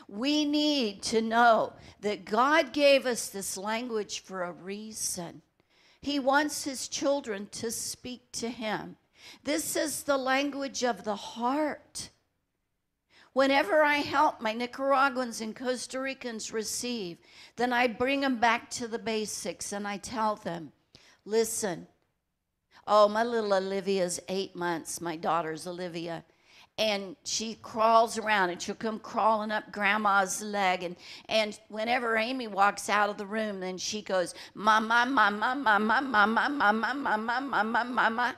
We 0.08 0.44
need 0.44 1.02
to 1.04 1.22
know 1.22 1.74
that 2.00 2.24
God 2.24 2.72
gave 2.72 3.06
us 3.06 3.28
this 3.28 3.56
language 3.56 4.24
for 4.24 4.42
a 4.42 4.50
reason. 4.50 5.42
He 6.00 6.18
wants 6.18 6.64
His 6.64 6.88
children 6.88 7.46
to 7.52 7.70
speak 7.70 8.32
to 8.32 8.48
Him. 8.48 8.96
This 9.44 9.76
is 9.76 10.02
the 10.02 10.16
language 10.16 10.82
of 10.82 11.04
the 11.04 11.14
heart. 11.14 12.10
Whenever 13.34 13.84
I 13.84 13.98
help 13.98 14.40
my 14.40 14.52
Nicaraguans 14.52 15.40
and 15.40 15.54
Costa 15.54 16.00
Ricans 16.00 16.52
receive, 16.52 17.18
then 17.54 17.72
I 17.72 17.86
bring 17.86 18.22
them 18.22 18.40
back 18.40 18.68
to 18.70 18.88
the 18.88 18.98
basics 18.98 19.70
and 19.70 19.86
I 19.86 19.98
tell 19.98 20.34
them, 20.34 20.72
listen, 21.24 21.86
oh, 22.84 23.08
my 23.08 23.22
little 23.22 23.54
Olivia's 23.54 24.18
eight 24.28 24.56
months, 24.56 25.00
my 25.00 25.14
daughter's 25.14 25.68
Olivia 25.68 26.24
and 26.78 27.16
she 27.24 27.54
crawls 27.62 28.16
around 28.18 28.50
and 28.50 28.60
she'll 28.60 28.74
come 28.74 28.98
crawling 28.98 29.50
up 29.50 29.70
grandma's 29.72 30.40
leg 30.40 30.82
and 30.82 30.96
and 31.28 31.60
whenever 31.68 32.16
amy 32.16 32.46
walks 32.46 32.88
out 32.88 33.10
of 33.10 33.18
the 33.18 33.26
room 33.26 33.60
then 33.60 33.76
she 33.76 34.00
goes 34.00 34.34
mama 34.54 35.04
mama 35.08 35.54
mama 35.54 36.00
mama 36.00 36.48
mama 36.48 36.94
mama 36.94 37.40
mama 37.40 37.84
mama 37.84 38.34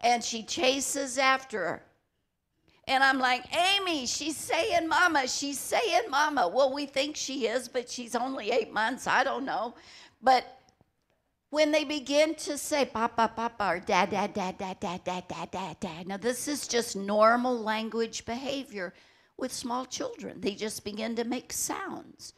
and 0.00 0.24
she 0.24 0.42
chases 0.42 1.18
after 1.18 1.58
her 1.58 1.82
and 2.88 3.04
i'm 3.04 3.18
like 3.18 3.44
amy 3.76 4.06
she's 4.06 4.36
saying 4.36 4.88
mama 4.88 5.28
she's 5.28 5.58
saying 5.58 6.02
mama 6.08 6.48
well 6.48 6.72
we 6.72 6.86
think 6.86 7.14
she 7.14 7.46
is 7.46 7.68
but 7.68 7.88
she's 7.90 8.14
only 8.14 8.50
eight 8.50 8.72
months 8.72 9.06
i 9.06 9.22
don't 9.22 9.44
know 9.44 9.74
but 10.22 10.53
when 11.54 11.70
they 11.70 11.84
begin 11.84 12.34
to 12.34 12.58
say 12.58 12.84
papa, 12.84 13.30
papa, 13.36 13.74
or 13.76 13.78
dad, 13.78 14.10
dad, 14.10 14.34
dad, 14.34 14.58
dad, 14.58 14.80
dad, 14.80 15.04
dad, 15.04 15.28
dad, 15.28 15.50
dad, 15.52 15.76
dad. 15.78 16.08
Now, 16.08 16.16
this 16.16 16.48
is 16.48 16.66
just 16.66 16.96
normal 16.96 17.56
language 17.56 18.26
behavior 18.26 18.92
with 19.36 19.52
small 19.52 19.86
children. 19.86 20.40
They 20.40 20.56
just 20.56 20.84
begin 20.84 21.14
to 21.14 21.22
make 21.22 21.52
sounds. 21.52 22.34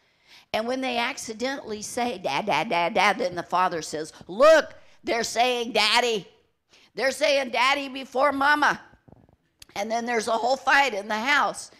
And 0.53 0.67
when 0.67 0.83
they 0.83 0.99
accidentally 0.99 1.81
say 1.81 2.19
dad, 2.19 2.45
dad, 2.45 2.69
dad, 2.69 2.93
dad, 2.93 3.19
then 3.19 3.35
the 3.35 3.43
father 3.43 3.81
says, 3.81 4.13
Look, 4.29 4.75
they're 5.03 5.25
saying 5.25 5.73
daddy. 5.73 6.29
They're 6.95 7.11
saying 7.11 7.51
daddy 7.51 7.89
before 7.89 8.33
mama. 8.33 8.83
And 9.77 9.91
then 9.91 10.05
there's 10.05 10.29
a 10.29 10.33
whole 10.33 10.57
fight 10.59 10.93
in 10.93 11.09
the 11.09 11.19
house. 11.19 11.71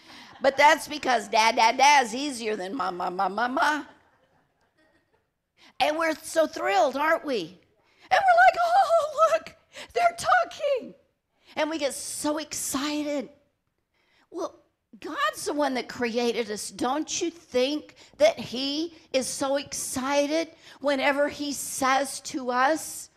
But 0.41 0.57
that's 0.57 0.89
because 0.89 1.29
dad, 1.29 1.57
dad, 1.57 1.77
dad 1.77 2.07
is 2.07 2.15
easier 2.15 2.57
than 2.57 2.75
mama, 2.75 3.11
mama, 3.11 3.29
mama. 3.29 3.89
And 5.81 5.99
we're 5.99 6.15
so 6.23 6.47
thrilled, 6.47 6.97
aren't 6.97 7.25
we? 7.25 7.59
And 8.11 8.21
we're 8.21 8.43
like, 8.47 8.57
oh, 8.65 9.31
look, 9.33 9.57
they're 9.93 10.17
talking. 10.19 10.95
And 11.57 11.71
we 11.71 11.79
get 11.79 11.95
so 11.95 12.39
excited. 12.39 13.29
Well, 14.31 14.63
God's 15.01 15.45
the 15.45 15.53
one 15.53 15.75
that 15.75 15.89
created 15.89 16.51
us. 16.51 16.71
Don't 16.71 17.21
you 17.21 17.31
think 17.31 17.97
that 18.17 18.39
He 18.39 18.95
is 19.13 19.27
so 19.27 19.57
excited 19.57 20.49
whenever 20.81 21.29
He 21.29 21.53
says 21.53 22.21
to 22.21 22.51
us, 22.51 23.11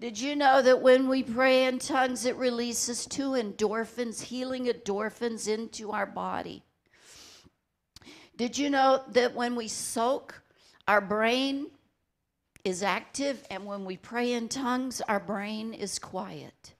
Did 0.00 0.18
you 0.18 0.36
know 0.36 0.62
that 0.62 0.80
when 0.80 1.06
we 1.06 1.22
pray 1.22 1.66
in 1.66 1.78
tongues, 1.78 2.24
it 2.24 2.36
releases 2.36 3.04
two 3.04 3.32
endorphins, 3.32 4.22
healing 4.22 4.64
endorphins 4.64 5.46
into 5.46 5.90
our 5.90 6.06
body? 6.06 6.62
Did 8.36 8.58
you 8.58 8.70
know 8.70 9.02
that 9.12 9.34
when 9.34 9.54
we 9.54 9.68
soak, 9.68 10.42
our 10.88 11.00
brain 11.00 11.68
is 12.64 12.82
active, 12.82 13.44
and 13.50 13.64
when 13.64 13.84
we 13.84 13.96
pray 13.96 14.32
in 14.32 14.48
tongues, 14.48 15.00
our 15.02 15.20
brain 15.20 15.72
is 15.74 15.98
quiet? 15.98 16.74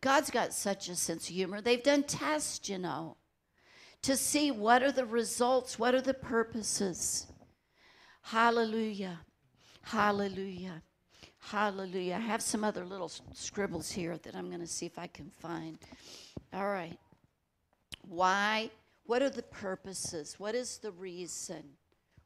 God's 0.00 0.30
got 0.30 0.52
such 0.52 0.88
a 0.88 0.94
sense 0.94 1.28
of 1.28 1.34
humor. 1.34 1.60
They've 1.60 1.82
done 1.82 2.04
tests, 2.04 2.68
you 2.68 2.78
know, 2.78 3.16
to 4.02 4.16
see 4.16 4.50
what 4.50 4.82
are 4.82 4.92
the 4.92 5.04
results, 5.04 5.78
what 5.78 5.94
are 5.94 6.00
the 6.00 6.14
purposes. 6.14 7.26
Hallelujah. 8.22 9.20
Hallelujah. 9.82 10.82
Hallelujah. 11.38 12.14
I 12.14 12.20
have 12.20 12.42
some 12.42 12.64
other 12.64 12.84
little 12.84 13.10
scribbles 13.34 13.90
here 13.90 14.18
that 14.18 14.34
I'm 14.34 14.48
going 14.48 14.60
to 14.60 14.66
see 14.66 14.86
if 14.86 14.98
I 14.98 15.06
can 15.06 15.30
find. 15.40 15.78
All 16.52 16.68
right. 16.68 16.98
Why? 18.02 18.70
What 19.06 19.22
are 19.22 19.30
the 19.30 19.42
purposes? 19.42 20.34
What 20.38 20.54
is 20.54 20.78
the 20.78 20.90
reason? 20.90 21.62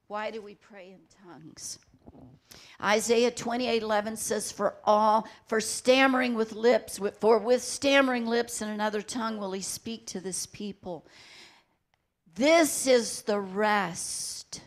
Why 0.09 0.31
do 0.31 0.43
we 0.43 0.55
pray 0.55 0.93
in 0.93 1.01
tongues? 1.31 1.79
Isaiah 2.83 3.31
28 3.31 3.83
11 3.83 4.17
says, 4.17 4.51
For 4.51 4.75
all, 4.85 5.29
for 5.47 5.61
stammering 5.61 6.35
with 6.35 6.53
lips, 6.53 6.99
for 7.21 7.39
with 7.39 7.63
stammering 7.63 8.27
lips 8.27 8.61
and 8.63 8.71
another 8.71 9.03
tongue 9.03 9.39
will 9.39 9.53
he 9.53 9.61
speak 9.61 10.07
to 10.09 10.21
this 10.21 10.47
people. 10.47 11.07
This 12.35 12.87
is 12.87 13.23
the 13.23 13.41
rest 13.41 14.63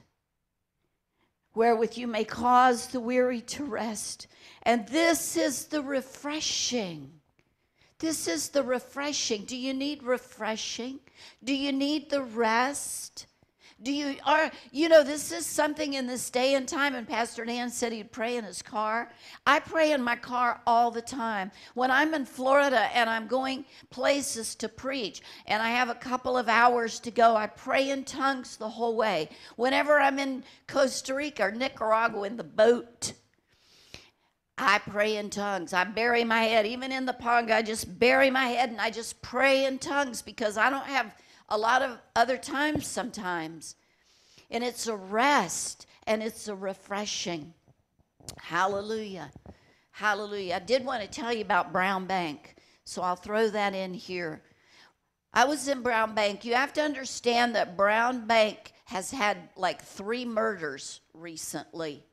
wherewith 1.56 1.97
you 1.97 2.08
may 2.08 2.23
cause 2.23 2.88
the 2.88 2.99
weary 2.99 3.41
to 3.41 3.65
rest. 3.65 4.28
And 4.63 4.88
this 4.88 5.36
is 5.38 5.65
the 5.65 5.82
refreshing. 5.82 7.12
This 7.99 8.28
is 8.28 8.49
the 8.49 8.63
refreshing. 8.63 9.45
Do 9.45 9.58
you 9.58 9.73
need 9.73 10.04
refreshing? 10.04 10.99
Do 11.43 11.56
you 11.56 11.71
need 11.71 12.10
the 12.10 12.23
rest? 12.23 13.28
Do 13.82 13.91
you 13.91 14.15
are 14.26 14.49
you 14.71 14.88
know 14.88 15.04
this 15.04 15.34
is 15.34 15.45
something 15.45 15.95
in 15.95 16.08
this 16.08 16.30
day 16.30 16.54
and 16.54 16.65
time 16.65 16.95
and 16.95 17.06
Pastor 17.06 17.43
Dan 17.43 17.69
said 17.69 17.91
he'd 17.91 18.13
pray 18.13 18.38
in 18.38 18.45
his 18.45 18.62
car. 18.62 19.12
I 19.45 19.60
pray 19.60 19.91
in 19.91 20.02
my 20.02 20.15
car 20.15 20.62
all 20.65 20.89
the 20.89 21.02
time. 21.02 21.52
When 21.73 21.91
I'm 21.91 22.13
in 22.13 22.26
Florida 22.26 22.89
and 22.95 23.10
I'm 23.10 23.28
going 23.28 23.65
places 23.89 24.56
to 24.56 24.69
preach 24.69 25.21
and 25.47 25.62
I 25.62 25.69
have 25.71 25.89
a 25.89 25.95
couple 25.95 26.38
of 26.38 26.47
hours 26.47 27.02
to 27.02 27.12
go, 27.12 27.36
I 27.36 27.47
pray 27.47 27.89
in 27.89 28.06
tongues 28.06 28.56
the 28.56 28.69
whole 28.69 28.95
way. 28.95 29.30
Whenever 29.58 29.99
I'm 29.99 30.17
in 30.17 30.45
Costa 30.67 31.13
Rica 31.13 31.43
or 31.43 31.52
Nicaragua 31.52 32.23
in 32.23 32.38
the 32.38 32.43
boat, 32.45 33.13
I 34.58 34.80
pray 34.80 35.18
in 35.18 35.30
tongues. 35.30 35.74
I 35.74 35.84
bury 35.84 36.24
my 36.24 36.44
head. 36.44 36.66
Even 36.68 36.92
in 36.92 37.06
the 37.06 37.13
pond, 37.13 37.52
I 37.52 37.62
just 37.62 38.00
bury 38.00 38.30
my 38.30 38.46
head 38.46 38.70
and 38.70 38.80
I 38.80 38.92
just 38.92 39.22
pray 39.22 39.66
in 39.66 39.80
tongues 39.80 40.22
because 40.22 40.58
I 40.58 40.70
don't 40.70 40.86
have 40.86 41.13
a 41.50 41.58
lot 41.58 41.82
of 41.82 41.98
other 42.16 42.38
times 42.38 42.86
sometimes. 42.88 43.76
And 44.52 44.63
it's 44.63 44.88
a 44.88 44.96
rest 44.96 45.88
and 46.06 46.22
it's 46.22 46.48
a 46.48 46.56
refreshing. 46.56 47.54
Hallelujah. 48.38 49.32
Hallelujah. 49.92 50.56
I 50.56 50.60
did 50.60 50.86
want 50.86 51.02
to 51.02 51.08
tell 51.08 51.34
you 51.34 51.42
about 51.42 51.74
Brown 51.74 52.06
Bank, 52.06 52.56
so 52.86 53.02
I'll 53.02 53.16
throw 53.16 53.50
that 53.50 53.74
in 53.74 53.94
here. 53.94 54.42
I 55.34 55.46
was 55.46 55.68
in 55.68 55.82
Brown 55.82 56.13
Bank. 56.13 56.46
You 56.46 56.54
have 56.54 56.74
to 56.74 56.82
understand 56.82 57.56
that 57.56 57.76
Brown 57.76 58.28
Bank 58.28 58.74
has 58.86 59.12
had 59.12 59.38
like 59.56 59.82
three 59.82 60.26
murders 60.26 61.02
recently. 61.13 62.04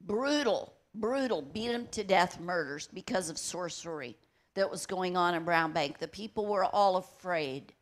Brutal, 0.00 0.72
brutal, 1.00 1.42
beat 1.42 1.68
them 1.68 1.86
to 1.92 2.04
death 2.04 2.40
murders 2.40 2.88
because 2.92 3.30
of 3.30 3.38
sorcery 3.38 4.16
that 4.54 4.70
was 4.70 4.86
going 4.86 5.16
on 5.16 5.34
in 5.34 5.44
Brown 5.44 5.72
Bank. 5.72 5.98
The 5.98 6.08
people 6.08 6.46
were 6.46 6.64
all 6.64 6.96
afraid 6.96 7.72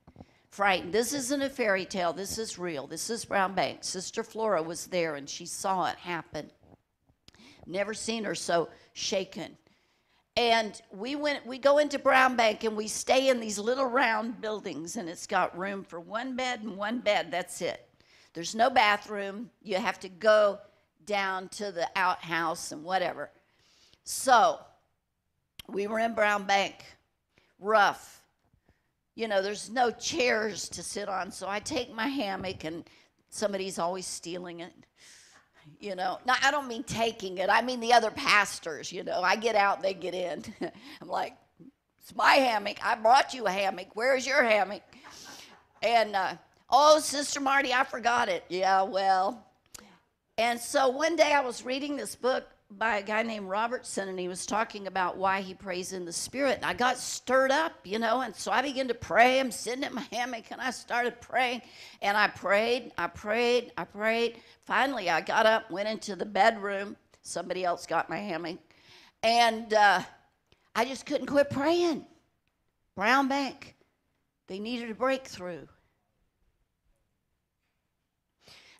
frightened. 0.51 0.93
This 0.93 1.13
isn't 1.13 1.43
a 1.43 1.51
fairy 1.51 1.85
tale. 1.85 2.15
This 2.15 2.39
is 2.39 2.59
real. 2.59 2.87
This 2.87 3.11
is 3.11 3.27
Brown 3.27 3.55
Bank. 3.55 3.79
Sister 3.83 4.23
Flora 4.23 4.63
was 4.63 4.87
there 4.87 5.17
and 5.17 5.29
she 5.29 5.45
saw 5.45 5.87
it 5.87 5.97
happen. 5.97 6.51
Never 7.67 7.93
seen 7.93 8.25
her 8.25 8.35
so 8.35 8.69
shaken. 8.95 9.57
And 10.35 10.81
we 10.91 11.15
went 11.15 11.47
we 11.47 11.59
go 11.59 11.79
into 11.79 11.99
Brown 11.99 12.37
Bank 12.37 12.65
and 12.65 12.77
we 12.77 12.89
stay 12.89 13.29
in 13.29 13.41
these 13.41 13.59
little 13.59 13.87
round 13.87 14.41
buildings 14.41 14.97
and 14.97 15.09
it's 15.09 15.27
got 15.27 15.59
room 15.59 15.85
for 15.85 16.01
one 16.01 16.37
bed 16.37 16.61
and 16.63 16.77
one 16.77 17.01
bed. 17.01 17.31
That's 17.31 17.61
it. 17.61 17.87
There's 18.33 18.55
no 18.55 18.71
bathroom. 18.71 19.51
You 19.63 19.77
have 19.77 20.01
to 20.01 20.09
go 20.09 20.59
down 21.07 21.49
to 21.51 21.73
the 21.73 21.89
outhouse 21.97 22.73
and 22.73 22.85
whatever. 22.85 23.31
So, 24.05 24.61
we 25.69 25.87
were 25.87 25.99
in 25.99 26.15
Brown 26.15 26.45
Bank. 26.45 26.75
Rough 27.59 28.17
you 29.17 29.27
know, 29.27 29.43
there's 29.43 29.71
no 29.71 29.91
chairs 29.91 30.69
to 30.69 30.83
sit 30.83 31.09
on. 31.09 31.33
So 31.33 31.49
I 31.49 31.59
take 31.59 31.93
my 31.93 32.07
hammock 32.07 32.65
and 32.65 32.85
somebody's 33.31 33.79
always 33.79 34.07
stealing 34.07 34.61
it. 34.61 34.73
You 35.81 35.97
know, 35.97 36.21
now 36.27 36.37
I 36.45 36.53
don't 36.53 36.69
mean 36.69 36.85
taking 36.85 37.39
it, 37.39 37.51
I 37.51 37.61
mean 37.61 37.81
the 37.81 37.93
other 37.93 38.13
pastors, 38.13 38.93
you 38.93 39.03
know. 39.03 39.23
I 39.23 39.35
get 39.35 39.57
out, 39.57 39.83
they 39.83 39.95
get 39.95 40.15
in. 40.15 40.45
I'm 41.01 41.09
like, 41.09 41.37
it's 42.01 42.15
my 42.15 42.35
hammock. 42.35 42.77
I 42.85 42.95
brought 42.95 43.35
you 43.35 43.47
a 43.47 43.51
hammock. 43.51 43.89
Where's 43.95 44.25
your 44.25 44.45
hammock? 44.45 44.83
And, 45.83 46.15
uh, 46.15 46.35
oh, 46.71 47.01
Sister 47.01 47.41
Marti, 47.41 47.73
I 47.73 47.83
forgot 47.83 48.29
it. 48.29 48.45
Yeah, 48.49 48.83
well. 48.83 49.46
And 50.39 50.61
so 50.61 50.89
one 50.91 51.17
day 51.17 51.33
I 51.33 51.41
was 51.41 51.65
reading 51.65 51.97
this 51.97 52.15
book 52.15 52.45
by 52.71 52.99
a 52.99 53.03
guy 53.03 53.23
named 53.23 53.49
Robertson, 53.49 54.09
and 54.09 54.19
he 54.19 54.29
was 54.29 54.45
talking 54.45 54.87
about 54.87 55.17
why 55.17 55.41
he 55.41 55.55
prays 55.55 55.95
in 55.95 56.05
the 56.05 56.13
Spirit. 56.13 56.57
And 56.57 56.65
I 56.67 56.75
got 56.75 56.99
stirred 56.99 57.51
up, 57.51 57.73
you 57.85 57.99
know, 57.99 58.21
and 58.21 58.37
so 58.37 58.53
I 58.53 58.61
began 58.61 58.87
to 58.89 58.95
pray. 58.95 59.41
I'm 59.41 59.51
sitting 59.51 59.85
in 59.85 59.95
my 59.95 60.05
hammock, 60.13 60.45
and 60.51 60.61
I 60.61 60.73
started 60.73 61.21
praying. 61.23 61.63
And 62.03 62.19
I 62.19 62.29
prayed, 62.29 62.93
I 62.99 63.07
prayed, 63.07 63.73
I 63.79 63.85
prayed. 63.85 64.43
Finally, 64.65 65.09
I 65.09 65.23
got 65.23 65.47
up, 65.47 65.71
went 65.71 65.89
into 65.89 66.17
the 66.17 66.27
bedroom. 66.27 66.97
Somebody 67.23 67.65
else 67.65 67.87
got 67.87 68.11
my 68.11 68.19
hammock. 68.19 68.59
And 69.23 69.73
uh, 69.73 70.03
I 70.75 70.85
just 70.85 71.07
couldn't 71.07 71.29
quit 71.29 71.49
praying. 71.49 72.05
Brown 72.95 73.29
Bank, 73.29 73.75
they 74.49 74.59
needed 74.59 74.91
a 74.91 74.95
breakthrough. 74.95 75.67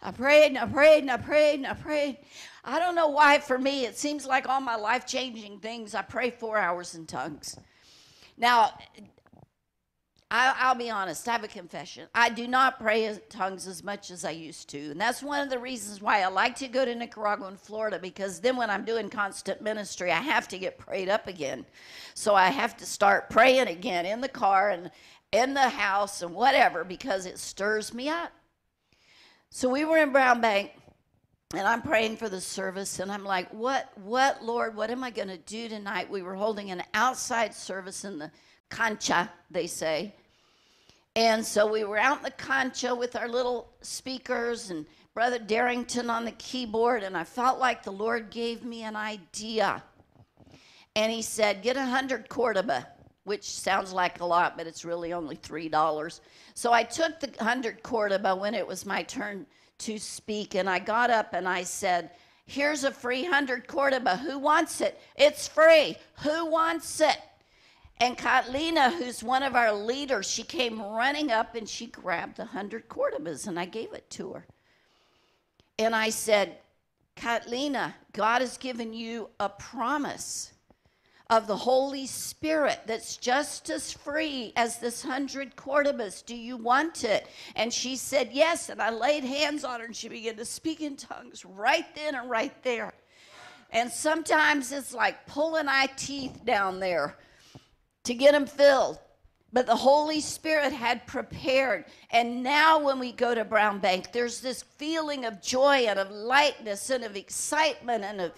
I 0.07 0.13
prayed 0.13 0.47
and 0.47 0.59
I 0.59 0.67
prayed 0.67 1.01
and 1.01 1.11
I 1.11 1.17
prayed 1.17 1.55
and 1.57 1.67
I 1.67 1.75
prayed. 1.75 2.19
I 2.65 2.79
don't 2.79 2.95
know 2.95 3.09
why, 3.09 3.41
for 3.41 3.59
me, 3.59 3.87
it 3.87 3.99
seems 3.99 4.25
like 4.25 4.49
all 4.49 4.61
my 4.61 4.77
life 4.77 5.05
changing 5.05 5.59
things, 5.59 5.97
I 5.97 6.03
pray 6.03 6.31
four 6.31 6.57
hours 6.59 6.95
in 6.95 7.07
tongues. 7.07 7.59
Now, 8.39 8.71
I, 10.31 10.69
will 10.69 10.79
be 10.79 10.91
honest, 10.91 11.27
I 11.27 11.33
have 11.33 11.43
a 11.43 11.49
confession. 11.49 12.07
I 12.15 12.29
do 12.29 12.47
not 12.47 12.79
pray 12.79 13.07
in 13.07 13.21
tongues 13.29 13.67
as 13.67 13.83
much 13.83 14.13
as 14.13 14.25
I 14.25 14.31
used 14.31 14.69
to. 14.71 14.91
And 14.93 15.01
that's 15.01 15.25
one 15.25 15.41
of 15.41 15.51
the 15.51 15.59
reasons 15.59 16.01
why 16.01 16.23
I 16.23 16.29
like 16.29 16.55
to 16.57 16.69
go 16.69 16.85
to 16.85 16.95
Nicaragua 16.95 17.49
and 17.49 17.59
Florida 17.59 17.99
because 17.99 18.41
then 18.41 18.57
when 18.57 18.71
I'm 18.71 18.85
doing 18.85 19.11
constant 19.11 19.61
ministry, 19.61 20.13
I 20.13 20.21
have 20.21 20.47
to 20.49 20.59
get 20.59 20.79
prayed 20.79 21.09
up 21.09 21.27
again. 21.27 21.67
So 22.15 22.37
I 22.37 22.47
have 22.47 22.77
to 22.77 22.87
start 22.87 23.29
praying 23.29 23.67
again 23.67 24.07
in 24.07 24.21
the 24.21 24.29
car 24.29 24.71
and 24.71 24.93
in 25.33 25.53
the 25.53 25.69
house 25.69 26.23
and 26.23 26.33
whatever 26.33 26.85
because 26.85 27.27
it 27.27 27.41
stirs 27.41 27.93
me 27.93 28.09
up. 28.09 28.31
So 29.51 29.69
we 29.69 29.85
were 29.85 29.99
in 29.99 30.13
Brown 30.13 30.41
Bank 30.41 30.73
and 31.55 31.67
I'm 31.67 31.83
praying 31.83 32.17
for 32.17 32.29
the 32.29 32.41
service 32.41 32.99
and 32.99 33.11
I'm 33.11 33.25
like, 33.25 33.49
what, 33.53 33.91
what, 33.97 34.45
Lord, 34.45 34.77
what 34.77 34.91
am 34.91 35.05
I 35.05 35.11
going 35.11 35.29
to 35.29 35.39
do 35.39 35.69
tonight? 35.69 36.11
We 36.11 36.23
were 36.23 36.35
holding 36.35 36.71
an 36.71 36.83
outside 36.95 37.55
service 37.55 38.05
in 38.05 38.19
the 38.19 38.31
cancha, 38.71 39.31
they 39.51 39.67
say. 39.67 40.15
And 41.15 41.45
so 41.45 41.67
we 41.67 41.85
were 41.85 41.97
out 41.97 42.19
in 42.19 42.25
the 42.25 42.31
cancha 42.33 42.95
with 42.95 43.17
our 43.17 43.29
little 43.29 43.71
speakers 43.81 44.71
and 44.71 44.85
Brother 45.15 45.39
Darrington 45.39 46.11
on 46.11 46.27
the 46.27 46.33
keyboard, 46.33 47.03
and 47.03 47.17
I 47.17 47.25
felt 47.25 47.59
like 47.59 47.83
the 47.83 47.91
Lord 47.91 48.29
gave 48.29 48.67
me 48.67 48.83
an 48.83 48.97
idea. 48.97 49.83
And 50.95 51.11
he 51.11 51.23
said, 51.23 51.63
Get 51.63 51.79
a 51.79 51.87
hundred 51.87 52.29
Cordoba, 52.29 52.87
which 53.27 53.43
sounds 53.43 53.93
like 53.93 54.21
a 54.21 54.25
lot, 54.25 54.57
but 54.57 54.69
it's 54.69 54.85
really 54.85 55.13
only 55.13 55.37
$3. 55.37 56.21
So 56.55 56.73
I 56.73 56.85
took 56.85 57.19
the 57.19 57.31
hundred 57.43 57.83
Cordoba 57.83 58.37
when 58.37 58.55
it 58.55 58.65
was 58.67 58.87
my 58.87 59.03
turn 59.03 59.47
to 59.79 59.99
speak, 59.99 60.55
and 60.55 60.71
I 60.71 60.79
got 60.79 61.11
up 61.11 61.35
and 61.35 61.49
I 61.49 61.65
said, 61.65 62.11
Here's 62.47 62.85
a 62.85 62.93
free 62.93 63.25
hundred 63.25 63.67
Cordoba. 63.67 64.17
Who 64.19 64.39
wants 64.39 64.81
it? 64.81 65.01
It's 65.17 65.49
free. 65.49 65.97
Who 66.23 66.47
wants 66.47 67.01
it? 67.01 67.19
And 67.99 68.17
Katlina, 68.17 68.97
who's 68.97 69.25
one 69.25 69.43
of 69.43 69.57
our 69.57 69.73
leaders, 69.73 70.31
she 70.31 70.45
came 70.45 70.81
running 70.81 71.33
up 71.33 71.57
and 71.57 71.69
she 71.69 71.87
grabbed 71.87 72.37
the 72.37 72.45
hundred 72.45 72.89
Cordobas 72.89 73.49
and 73.49 73.59
I 73.59 73.65
gave 73.65 73.93
it 73.93 74.09
to 74.11 74.35
her. 74.35 74.47
And 75.81 75.97
I 75.97 76.11
said, 76.11 76.59
Katlina, 77.17 77.95
God 78.13 78.43
has 78.43 78.57
given 78.57 78.93
you 78.93 79.31
a 79.41 79.49
promise 79.49 80.53
of 81.29 81.47
the 81.47 81.57
Holy 81.57 82.07
Spirit 82.07 82.81
that's 82.87 83.17
just 83.17 83.69
as 83.71 83.93
free 83.93 84.53
as 84.57 84.79
this 84.79 85.03
hundred 85.03 85.57
Cordobas. 85.57 86.25
Do 86.25 86.37
you 86.37 86.57
want 86.57 87.03
it? 87.03 87.27
And 87.57 87.73
she 87.73 87.97
said, 87.97 88.31
Yes. 88.33 88.69
And 88.69 88.81
I 88.81 88.91
laid 88.91 89.25
hands 89.25 89.65
on 89.65 89.81
her 89.81 89.87
and 89.87 89.97
she 89.97 90.09
began 90.09 90.37
to 90.37 90.45
speak 90.45 90.81
in 90.81 90.97
tongues 90.97 91.45
right 91.45 91.87
then 91.95 92.15
and 92.15 92.31
right 92.31 92.63
there. 92.63 92.93
And 93.73 93.91
sometimes 93.91 94.71
it's 94.71 94.95
like 94.95 95.27
pulling 95.27 95.69
eye 95.69 95.89
teeth 95.97 96.45
down 96.45 96.79
there 96.79 97.17
to 98.05 98.15
get 98.15 98.33
them 98.33 98.47
filled. 98.47 98.99
But 99.57 99.65
the 99.65 99.75
Holy 99.75 100.21
Spirit 100.21 100.75
had 100.75 101.07
prepared. 101.07 101.87
And 102.11 102.43
now, 102.43 102.79
when 102.79 102.99
we 102.99 103.11
go 103.11 103.35
to 103.35 103.43
Brown 103.43 103.79
Bank, 103.79 104.13
there's 104.13 104.43
this 104.43 104.63
feeling 104.77 105.25
of 105.25 105.41
joy 105.41 105.87
and 105.89 105.99
of 105.99 106.11
lightness 106.11 106.91
and 106.91 107.03
of 107.03 107.17
excitement, 107.17 108.05
and, 108.05 108.21
of, 108.21 108.33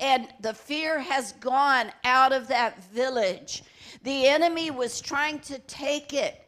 and 0.00 0.26
the 0.40 0.52
fear 0.52 0.98
has 0.98 1.30
gone 1.34 1.92
out 2.02 2.32
of 2.32 2.48
that 2.48 2.82
village. 2.90 3.62
The 4.02 4.26
enemy 4.26 4.72
was 4.72 5.00
trying 5.00 5.38
to 5.42 5.60
take 5.60 6.12
it. 6.12 6.44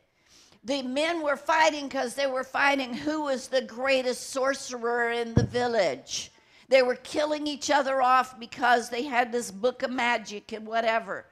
The 0.64 0.82
men 0.82 1.22
were 1.22 1.36
fighting 1.36 1.86
because 1.86 2.14
they 2.14 2.26
were 2.26 2.42
fighting 2.42 2.94
who 2.94 3.22
was 3.22 3.46
the 3.46 3.62
greatest 3.62 4.30
sorcerer 4.30 5.12
in 5.12 5.34
the 5.34 5.44
village. 5.44 6.32
They 6.68 6.82
were 6.82 6.96
killing 6.96 7.46
each 7.46 7.70
other 7.70 8.02
off 8.02 8.40
because 8.40 8.90
they 8.90 9.04
had 9.04 9.30
this 9.30 9.52
book 9.52 9.84
of 9.84 9.92
magic 9.92 10.52
and 10.52 10.66
whatever. 10.66 11.26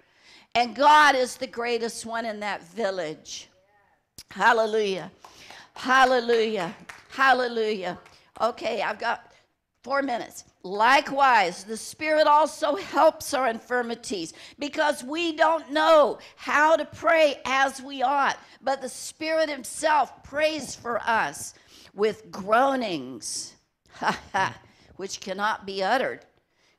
And 0.55 0.75
God 0.75 1.17
is 1.17 1.37
the 1.37 1.47
greatest 1.47 2.07
one 2.07 2.25
in 2.25 2.41
that 2.41 2.63
village. 2.63 3.49
Hallelujah. 4.31 5.11
Hallelujah. 5.75 6.75
Hallelujah. 7.11 7.99
Okay, 8.41 8.83
I've 8.83 8.99
got 8.99 9.33
four 9.83 10.03
minutes. 10.03 10.45
Likewise, 10.63 11.65
the 11.65 11.77
Spirit 11.77 12.27
also 12.27 12.77
helps 12.77 13.35
our 13.35 13.49
infirmities 13.49 14.33
because 14.59 15.05
we 15.05 15.37
don't 15.37 15.71
know 15.71 16.19
how 16.37 16.77
to 16.77 16.85
pray 16.85 17.41
as 17.45 17.83
we 17.83 18.03
ought, 18.03 18.39
but 18.63 18.81
the 18.81 18.89
Spirit 18.89 19.51
Himself 19.51 20.23
prays 20.23 20.75
for 20.75 21.01
us 21.03 21.55
with 21.95 22.31
groanings, 22.31 23.55
which 24.97 25.21
cannot 25.21 25.67
be 25.67 25.83
uttered, 25.83 26.25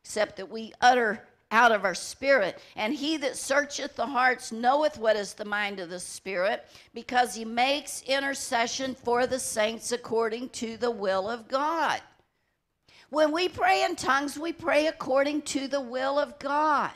except 0.02 0.38
that 0.38 0.50
we 0.50 0.74
utter 0.82 1.22
out 1.52 1.72
of 1.72 1.86
our 1.86 1.96
spirit. 1.96 2.60
And 2.76 2.94
he 2.94 3.18
that 3.18 3.38
searcheth 3.38 3.96
the 3.96 4.06
hearts 4.06 4.52
knoweth 4.52 4.98
what 4.98 5.16
is 5.16 5.34
the 5.34 5.46
mind 5.46 5.80
of 5.80 5.90
the 5.90 6.00
Spirit, 6.00 6.66
because 6.94 7.36
he 7.36 7.46
makes 7.46 8.02
intercession 8.04 8.96
for 8.96 9.28
the 9.28 9.40
saints 9.40 9.92
according 9.92 10.50
to 10.50 10.78
the 10.78 10.92
will 10.92 11.30
of 11.30 11.48
God. 11.48 12.02
When 13.10 13.32
we 13.32 13.48
pray 13.48 13.84
in 13.84 13.96
tongues, 13.96 14.38
we 14.38 14.52
pray 14.52 14.88
according 14.88 15.44
to 15.44 15.68
the 15.68 15.82
will 15.82 16.20
of 16.20 16.38
God. 16.40 16.92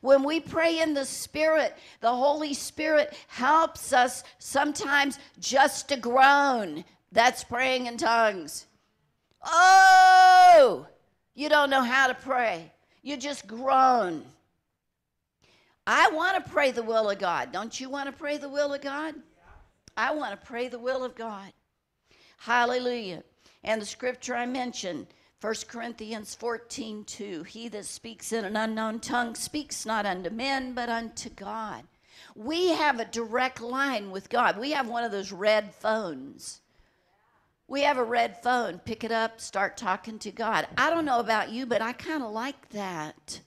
When 0.00 0.24
we 0.24 0.40
pray 0.40 0.80
in 0.80 0.94
the 0.94 1.04
Spirit, 1.04 1.76
the 2.00 2.14
Holy 2.14 2.54
Spirit 2.54 3.14
helps 3.28 3.92
us 3.92 4.24
sometimes 4.38 5.18
just 5.38 5.88
to 5.88 5.96
groan. 5.96 6.84
That's 7.12 7.44
praying 7.44 7.86
in 7.86 7.96
tongues. 7.96 8.66
Oh, 9.44 10.86
you 11.34 11.48
don't 11.48 11.70
know 11.70 11.82
how 11.82 12.08
to 12.08 12.14
pray. 12.14 12.72
You 13.04 13.18
just 13.18 13.46
groan. 13.46 14.24
I 15.86 16.08
want 16.10 16.42
to 16.42 16.50
pray 16.50 16.70
the 16.70 16.82
will 16.82 17.10
of 17.10 17.18
God. 17.18 17.52
Don't 17.52 17.78
you 17.78 17.90
want 17.90 18.06
to 18.06 18.18
pray 18.18 18.38
the 18.38 18.48
will 18.48 18.72
of 18.72 18.80
God? 18.80 19.14
I 19.94 20.14
want 20.14 20.30
to 20.30 20.46
pray 20.46 20.68
the 20.68 20.78
will 20.78 21.04
of 21.04 21.14
God. 21.14 21.52
Hallelujah. 22.38 23.22
And 23.62 23.80
the 23.80 23.86
scripture 23.86 24.34
I 24.34 24.46
mentioned, 24.46 25.06
1 25.42 25.54
Corinthians 25.68 26.34
14 26.34 27.04
2. 27.04 27.42
He 27.42 27.68
that 27.68 27.84
speaks 27.84 28.32
in 28.32 28.46
an 28.46 28.56
unknown 28.56 29.00
tongue 29.00 29.34
speaks 29.34 29.84
not 29.84 30.06
unto 30.06 30.30
men, 30.30 30.72
but 30.72 30.88
unto 30.88 31.28
God. 31.28 31.84
We 32.34 32.68
have 32.68 33.00
a 33.00 33.04
direct 33.04 33.60
line 33.60 34.10
with 34.10 34.30
God. 34.30 34.58
We 34.58 34.70
have 34.70 34.88
one 34.88 35.04
of 35.04 35.12
those 35.12 35.30
red 35.30 35.74
phones. 35.74 36.62
We 37.66 37.82
have 37.82 37.96
a 37.96 38.04
red 38.04 38.42
phone. 38.42 38.78
Pick 38.78 39.04
it 39.04 39.12
up, 39.12 39.40
start 39.40 39.76
talking 39.76 40.18
to 40.20 40.30
God. 40.30 40.66
I 40.76 40.90
don't 40.90 41.04
know 41.04 41.20
about 41.20 41.50
you, 41.50 41.66
but 41.66 41.80
I 41.80 41.92
kind 41.92 42.22
of 42.22 42.32
like 42.32 42.68
that. 42.70 43.40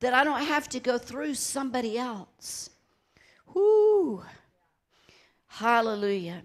That 0.00 0.14
I 0.14 0.24
don't 0.24 0.44
have 0.44 0.68
to 0.70 0.80
go 0.80 0.98
through 0.98 1.34
somebody 1.34 1.98
else. 1.98 2.70
Whoo. 3.54 4.22
Hallelujah. 5.46 6.42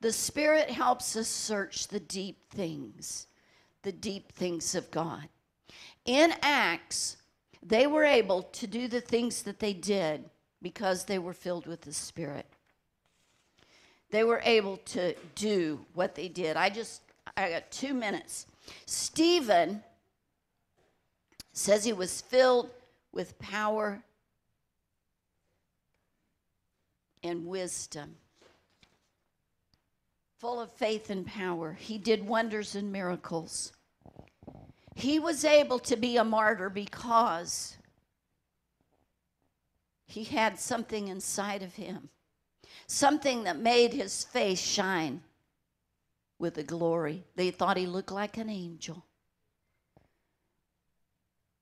The 0.00 0.12
Spirit 0.12 0.70
helps 0.70 1.16
us 1.16 1.28
search 1.28 1.88
the 1.88 2.00
deep 2.00 2.50
things, 2.50 3.26
the 3.82 3.92
deep 3.92 4.32
things 4.32 4.74
of 4.74 4.90
God. 4.90 5.28
In 6.04 6.32
Acts, 6.42 7.16
they 7.62 7.86
were 7.86 8.04
able 8.04 8.42
to 8.42 8.66
do 8.66 8.88
the 8.88 9.00
things 9.00 9.42
that 9.42 9.58
they 9.58 9.72
did 9.72 10.30
because 10.62 11.04
they 11.04 11.18
were 11.18 11.32
filled 11.32 11.66
with 11.66 11.82
the 11.82 11.92
Spirit 11.92 12.46
they 14.10 14.24
were 14.24 14.40
able 14.44 14.78
to 14.78 15.14
do 15.34 15.84
what 15.94 16.14
they 16.14 16.28
did. 16.28 16.56
I 16.56 16.70
just, 16.70 17.02
I 17.36 17.50
got 17.50 17.70
two 17.70 17.94
minutes. 17.94 18.46
Stephen 18.86 19.82
says 21.52 21.84
he 21.84 21.92
was 21.92 22.20
filled 22.20 22.70
with 23.12 23.38
power 23.38 24.02
and 27.22 27.46
wisdom, 27.46 28.16
full 30.38 30.60
of 30.60 30.72
faith 30.72 31.10
and 31.10 31.26
power. 31.26 31.76
He 31.78 31.98
did 31.98 32.26
wonders 32.26 32.74
and 32.74 32.92
miracles. 32.92 33.72
He 34.94 35.18
was 35.18 35.44
able 35.44 35.78
to 35.80 35.96
be 35.96 36.16
a 36.16 36.24
martyr 36.24 36.70
because 36.70 37.76
he 40.06 40.24
had 40.24 40.58
something 40.58 41.08
inside 41.08 41.62
of 41.62 41.74
him 41.74 42.08
something 42.88 43.44
that 43.44 43.58
made 43.58 43.92
his 43.92 44.24
face 44.24 44.60
shine 44.60 45.22
with 46.38 46.54
the 46.54 46.62
glory. 46.62 47.24
They 47.36 47.50
thought 47.50 47.76
he 47.76 47.86
looked 47.86 48.10
like 48.10 48.36
an 48.36 48.48
angel. 48.48 49.04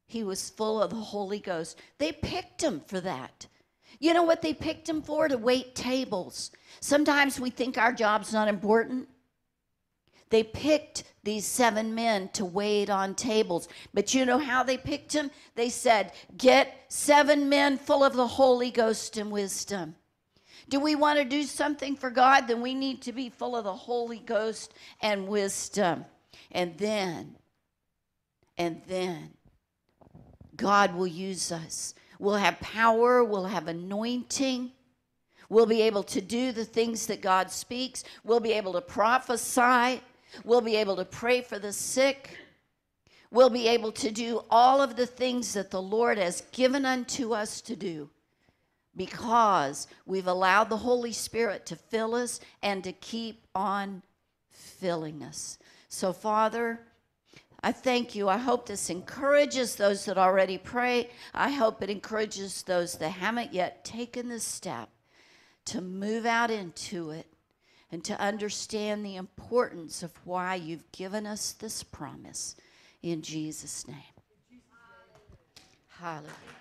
He 0.07 0.23
was 0.23 0.51
full 0.51 0.81
of 0.81 0.91
the 0.91 0.97
Holy 0.97 1.41
Ghost. 1.41 1.81
They 1.99 2.13
picked 2.13 2.63
him 2.63 2.81
for 2.87 3.01
that. 3.01 3.49
You 3.99 4.15
know 4.15 4.23
what 4.23 4.41
they 4.41 4.55
picked 4.55 4.89
him 4.89 5.03
for? 5.03 5.27
To 5.29 5.37
wait 5.37 5.75
tables. 5.75 6.53
Sometimes 6.81 7.41
we 7.41 7.51
think 7.51 7.77
our 7.77 7.93
job's 7.93 8.33
not 8.33 8.49
important. 8.49 9.09
They 10.31 10.45
picked 10.45 11.05
these 11.25 11.47
seven 11.47 11.95
men 11.95 12.29
to 12.35 12.45
wait 12.45 12.91
on 12.91 13.15
tables. 13.15 13.69
But 13.95 14.15
you 14.15 14.25
know 14.25 14.39
how 14.39 14.63
they 14.63 14.77
picked 14.77 15.13
him? 15.13 15.31
They 15.55 15.71
said, 15.71 16.13
Get 16.37 16.85
seven 16.89 17.49
men 17.49 17.79
full 17.79 18.05
of 18.05 18.15
the 18.15 18.27
Holy 18.27 18.71
Ghost 18.71 19.17
and 19.17 19.31
wisdom. 19.31 19.97
Do 20.69 20.81
we 20.81 20.95
want 20.95 21.19
to 21.19 21.25
do 21.25 21.45
something 21.45 21.97
for 21.97 22.11
God? 22.11 22.49
Then 22.49 22.61
we 22.61 22.75
need 22.75 23.03
to 23.03 23.13
be 23.13 23.31
full 23.31 23.55
of 23.57 23.65
the 23.65 23.73
Holy 23.73 24.19
Ghost 24.19 24.75
and 25.01 25.29
wisdom. 25.29 26.05
And 26.51 26.77
then, 26.77 27.37
and 28.59 28.83
then, 28.89 29.31
God 30.57 30.95
will 30.95 31.07
use 31.07 31.53
us. 31.53 31.95
We'll 32.19 32.35
have 32.37 32.59
power, 32.61 33.23
we'll 33.23 33.45
have 33.45 33.69
anointing. 33.69 34.73
We'll 35.49 35.67
be 35.67 35.83
able 35.83 36.03
to 36.05 36.21
do 36.21 36.51
the 36.51 36.65
things 36.65 37.07
that 37.07 37.21
God 37.21 37.51
speaks. 37.51 38.03
We'll 38.25 38.41
be 38.41 38.53
able 38.53 38.73
to 38.73 38.81
prophesy. 38.81 40.01
We'll 40.45 40.61
be 40.61 40.77
able 40.77 40.97
to 40.97 41.05
pray 41.05 41.41
for 41.43 41.61
the 41.61 41.73
sick. 41.73 42.37
We'll 43.31 43.51
be 43.51 43.69
able 43.69 43.93
to 43.93 44.11
do 44.11 44.43
all 44.51 44.83
of 44.83 44.97
the 44.97 45.07
things 45.07 45.55
that 45.55 45.71
the 45.71 45.83
Lord 45.83 46.19
has 46.19 46.43
given 46.53 46.85
unto 46.85 47.33
us 47.33 47.61
to 47.63 47.77
do 47.77 48.11
because 48.97 49.87
we've 50.07 50.27
allowed 50.27 50.71
the 50.71 50.79
Holy 50.79 51.13
Spirit 51.13 51.67
to 51.67 51.77
fill 51.77 52.15
us 52.15 52.41
and 52.63 52.83
to 52.85 52.93
keep 52.93 53.47
on 53.55 54.03
filling 54.51 55.23
us. 55.23 55.59
So, 55.89 56.13
Father, 56.13 56.81
I 57.63 57.73
thank 57.73 58.15
you. 58.15 58.29
I 58.29 58.37
hope 58.37 58.67
this 58.67 58.91
encourages 58.91 59.77
those 59.77 60.05
that 60.05 60.19
already 60.19 60.59
pray. 60.59 61.11
I 61.35 61.51
hope 61.51 61.83
it 61.83 61.91
encourages 61.91 62.63
those 62.63 62.95
that 62.99 63.11
haven't 63.11 63.53
yet 63.53 63.85
taken 63.85 64.29
the 64.29 64.41
step 64.41 64.89
to 65.67 65.81
move 65.81 66.27
out 66.27 66.51
into 66.51 67.11
it 67.11 67.27
and 67.91 68.05
to 68.05 68.21
understand 68.21 69.05
the 69.05 69.17
importance 69.17 70.03
of 70.03 70.13
why 70.25 70.55
you've 70.55 70.91
given 70.93 71.27
us 71.27 71.53
this 71.53 71.83
promise 71.83 72.57
in 73.03 73.23
Jesus' 73.23 73.87
name. 73.87 73.97
Hallelujah. 75.89 76.56